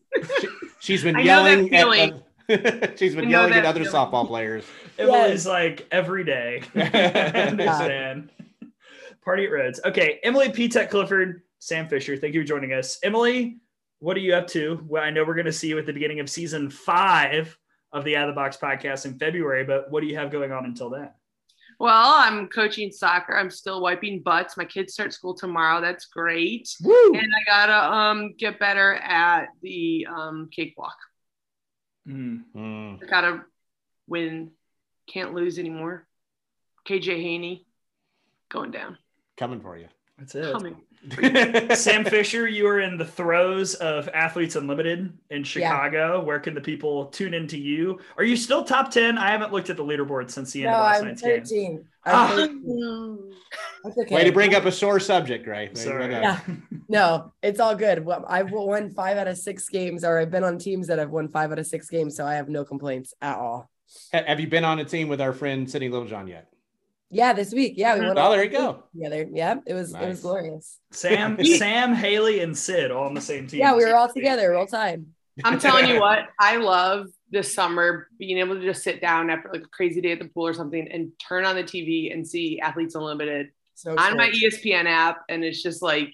[0.79, 1.69] She's been I know that yelling.
[1.69, 2.23] feeling.
[2.47, 3.93] At, she's been I know yelling at other feeling.
[3.93, 4.63] softball players.
[4.97, 6.63] Emily's like every day.
[6.73, 6.81] I
[7.49, 8.31] understand.
[9.21, 9.81] Party at Rhodes.
[9.83, 10.69] Okay, Emily P.
[10.69, 12.15] Tech Clifford, Sam Fisher.
[12.15, 13.57] Thank you for joining us, Emily.
[13.99, 14.81] What are you up to?
[14.87, 17.57] Well, I know we're going to see you at the beginning of season five
[17.91, 20.53] of the Out of the Box podcast in February, but what do you have going
[20.53, 21.09] on until then?
[21.79, 23.37] Well, I'm coaching soccer.
[23.37, 24.57] I'm still wiping butts.
[24.57, 25.79] My kids start school tomorrow.
[25.79, 26.75] That's great.
[26.83, 27.13] Woo!
[27.13, 30.97] And I gotta um get better at the um cakewalk.
[32.05, 32.43] Mm.
[32.53, 33.03] Mm.
[33.03, 33.41] I gotta
[34.07, 34.51] win.
[35.07, 36.05] Can't lose anymore.
[36.87, 37.65] KJ Haney
[38.49, 38.97] going down.
[39.37, 39.87] Coming for you.
[40.17, 40.51] That's it.
[40.51, 40.75] Coming.
[41.75, 46.21] Sam Fisher, you are in the throes of Athletes Unlimited in Chicago.
[46.21, 47.99] Where can the people tune into you?
[48.17, 49.17] Are you still top 10?
[49.17, 51.39] I haven't looked at the leaderboard since the end no, of last I'm night's game.
[51.39, 51.85] 13.
[52.05, 52.33] Ah.
[52.33, 53.33] I'm 13.
[53.83, 54.15] That's okay.
[54.15, 55.75] Way to bring up a sore subject, right?
[55.77, 56.11] Sorry.
[56.11, 56.39] Yeah.
[56.91, 58.03] No, it's all good.
[58.03, 61.11] Well, I've won five out of six games, or I've been on teams that have
[61.11, 63.69] won five out of six games, so I have no complaints at all.
[64.11, 66.51] Have you been on a team with our friend Sydney Littlejohn yet?
[67.11, 67.73] Yeah, this week.
[67.75, 68.15] Yeah, we mm-hmm.
[68.15, 68.17] won.
[68.19, 68.83] Oh, there you three go.
[68.93, 69.27] Together.
[69.31, 70.77] Yeah, it was it was glorious.
[70.91, 73.61] Sam, Sam, Haley, and Sid all on the same team.
[73.61, 75.15] Yeah, we were all together, roll time.
[75.43, 79.49] I'm telling you what, I love this summer being able to just sit down after
[79.53, 82.27] like a crazy day at the pool or something and turn on the TV and
[82.27, 84.29] see Athletes Unlimited So on my.
[84.29, 85.23] ESPN app.
[85.29, 86.09] And it's just like,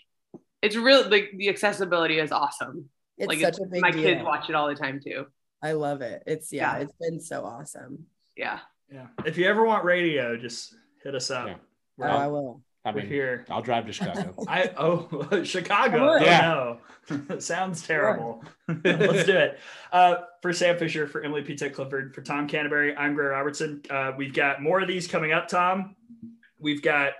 [0.61, 2.89] it's really like the accessibility is awesome.
[3.17, 4.03] it's like such a big my deal.
[4.03, 5.25] kids watch it all the time too.
[5.61, 6.23] I love it.
[6.27, 6.83] It's yeah, Yeah.
[6.83, 8.05] it's been so awesome.
[8.35, 8.59] Yeah.
[8.91, 9.07] Yeah.
[9.25, 10.75] If you ever want radio, just
[11.05, 11.47] hit us up.
[11.47, 11.53] Yeah.
[11.97, 12.61] We're, Oh, I will.
[12.83, 13.45] I we're here.
[13.49, 14.35] I'll drive to Chicago.
[14.47, 15.97] I oh Chicago.
[16.19, 16.79] Come on.
[17.09, 17.39] Oh, no.
[17.39, 18.43] Sounds terrible.
[18.67, 19.59] Let's do it.
[19.91, 21.55] Uh, for Sam Fisher, for Emily P.
[21.55, 23.81] Tech Clifford, for Tom Canterbury, I'm Gray Robertson.
[23.89, 25.95] Uh, we've got more of these coming up, Tom.
[26.59, 27.13] We've got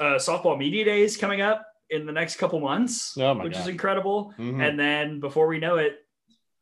[0.00, 3.60] uh, softball media days coming up in the next couple months, Oh, my which is
[3.60, 3.70] God.
[3.70, 4.34] incredible.
[4.38, 4.62] Mhm.
[4.68, 6.03] And then before we know it,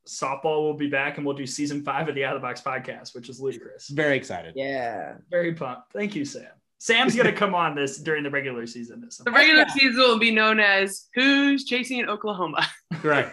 [0.06, 2.60] softball will be back and we'll do season five of the Out of the Box
[2.60, 3.88] podcast, which is ludicrous.
[3.88, 4.54] Very excited.
[4.56, 5.14] Yeah.
[5.30, 5.92] Very pumped.
[5.92, 6.46] Thank you, Sam.
[6.78, 9.04] Sam's going to come on this during the regular season.
[9.04, 9.72] at some The regular Yeah.
[9.72, 12.66] season will be known as Who's Chasing in Oklahoma?
[13.02, 13.28] Right.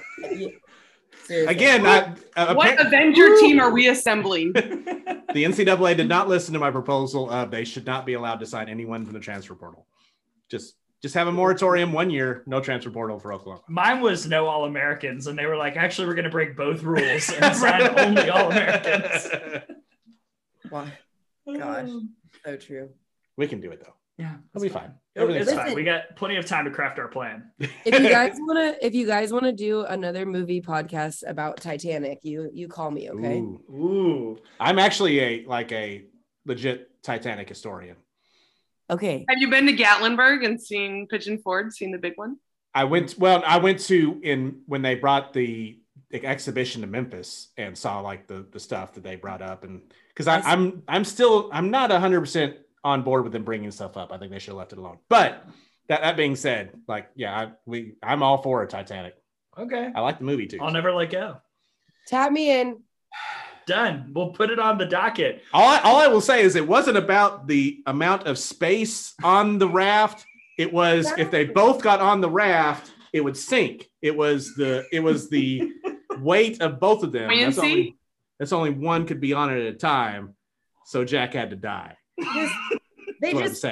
[1.25, 1.53] Seriously.
[1.53, 4.51] Again, I, uh, What appar- Avenger team are we assembling?
[4.53, 8.47] the NCAA did not listen to my proposal of they should not be allowed to
[8.47, 9.85] sign anyone from the transfer portal.
[10.49, 13.63] Just just have a moratorium one year, no transfer portal for Oklahoma.
[13.69, 16.83] Mine was no All Americans, and they were like, actually, we're going to break both
[16.83, 19.27] rules and sign only All Americans.
[20.69, 20.91] Why?
[21.57, 21.89] Gosh.
[22.45, 22.89] So true.
[23.37, 23.93] We can do it though.
[24.17, 24.93] Yeah, It'll be fine.
[25.15, 25.67] It'll- Everything's It's fine.
[25.67, 25.75] fine.
[25.75, 27.51] We got plenty of time to craft our plan.
[27.85, 32.49] If you guys wanna if you guys wanna do another movie podcast about Titanic, you
[32.53, 33.39] you call me, okay?
[33.39, 33.63] Ooh.
[33.71, 36.03] Ooh, I'm actually a like a
[36.45, 37.95] legit Titanic historian.
[38.89, 39.25] Okay.
[39.29, 42.37] Have you been to Gatlinburg and seen Pigeon Forge, seen the big one?
[42.73, 43.43] I went well.
[43.45, 45.79] I went to in when they brought the,
[46.11, 49.81] the exhibition to Memphis and saw like the the stuff that they brought up, and
[50.09, 50.47] because I see.
[50.47, 54.11] I'm I'm still I'm not hundred percent on board with them bringing stuff up.
[54.11, 54.99] I think they should have left it alone.
[55.09, 55.45] But
[55.87, 59.15] that that being said, like yeah, I, we I'm all for a Titanic.
[59.57, 59.91] okay.
[59.93, 60.59] I like the movie too.
[60.61, 61.37] I'll never let go.
[62.07, 62.81] Tap me in.
[63.65, 64.11] Done.
[64.15, 65.43] We'll put it on the docket.
[65.53, 69.57] All I, all I will say is it wasn't about the amount of space on
[69.59, 70.25] the raft.
[70.57, 73.89] It was if they both got on the raft, it would sink.
[74.01, 75.71] It was the it was the
[76.19, 77.29] weight of both of them.
[77.29, 77.97] That's only,
[78.39, 80.35] that's only one could be on it at a time.
[80.85, 81.95] So Jack had to die.
[82.33, 82.53] Just-
[83.21, 83.65] they just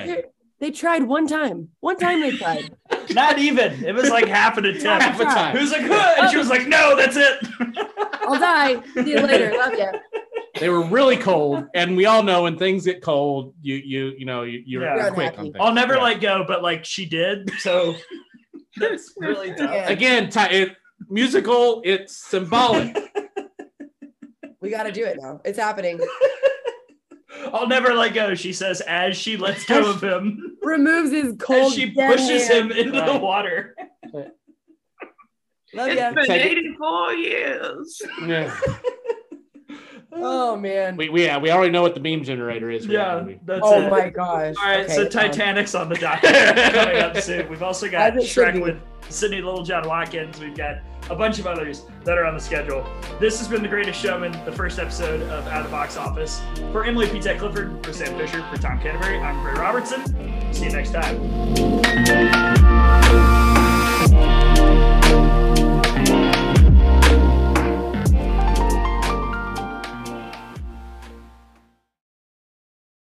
[0.59, 1.69] they tried one time.
[1.79, 2.75] One time they tried.
[3.13, 3.83] Not even.
[3.85, 5.03] It was like half an attempt.
[5.03, 5.55] Half a time.
[5.57, 6.19] Who's like, good?
[6.19, 7.37] And she was like, no, that's it.
[8.21, 8.81] I'll die.
[8.93, 9.51] See you later.
[9.57, 9.91] Love you.
[10.59, 14.25] They were really cold, and we all know when things get cold, you you you
[14.25, 15.09] know you, you're Yeah.
[15.11, 15.55] quick on things.
[15.59, 16.01] I'll never Yeah.
[16.03, 17.51] let go, but like she did.
[17.59, 17.93] So
[18.77, 19.69] that's really tough.
[19.71, 19.89] Yeah.
[19.89, 20.29] again.
[20.31, 20.75] Ti it,
[21.09, 21.81] musical.
[21.85, 22.97] It's symbolic.
[24.59, 25.39] We got to do it now.
[25.45, 25.99] It's happening.
[27.53, 30.57] I'll never let go, she says as she lets go of him.
[30.61, 31.67] Removes his cold.
[31.71, 32.71] As she dead pushes hand.
[32.71, 33.21] him into the Right.
[33.21, 33.75] water.
[35.73, 36.11] Love It's ya.
[36.13, 38.01] been 84 years.
[38.25, 38.59] yeah.
[40.13, 40.95] Oh man.
[40.97, 42.85] We, we yeah we already know what the meme generator is.
[42.85, 43.89] For that Yeah, that's Oh it.
[43.91, 44.55] my gosh.
[44.57, 46.33] All right, Okay, so um, Titanic's on the docket
[46.73, 47.47] coming up soon.
[47.49, 48.59] We've also got As Shrek be.
[48.61, 48.77] with
[49.09, 50.39] Sydney Littlejohn Watkins.
[50.39, 50.77] We've got
[51.09, 52.85] a bunch of others that are on the schedule.
[53.19, 56.41] This has been The Greatest Showman, the first episode of Out of the Box Office.
[56.73, 57.19] For Emily P.
[57.21, 60.03] Tech Clifford, for Sam Fisher, for Tom Canterbury, I'm Gray Robertson.
[60.53, 61.17] See you next time.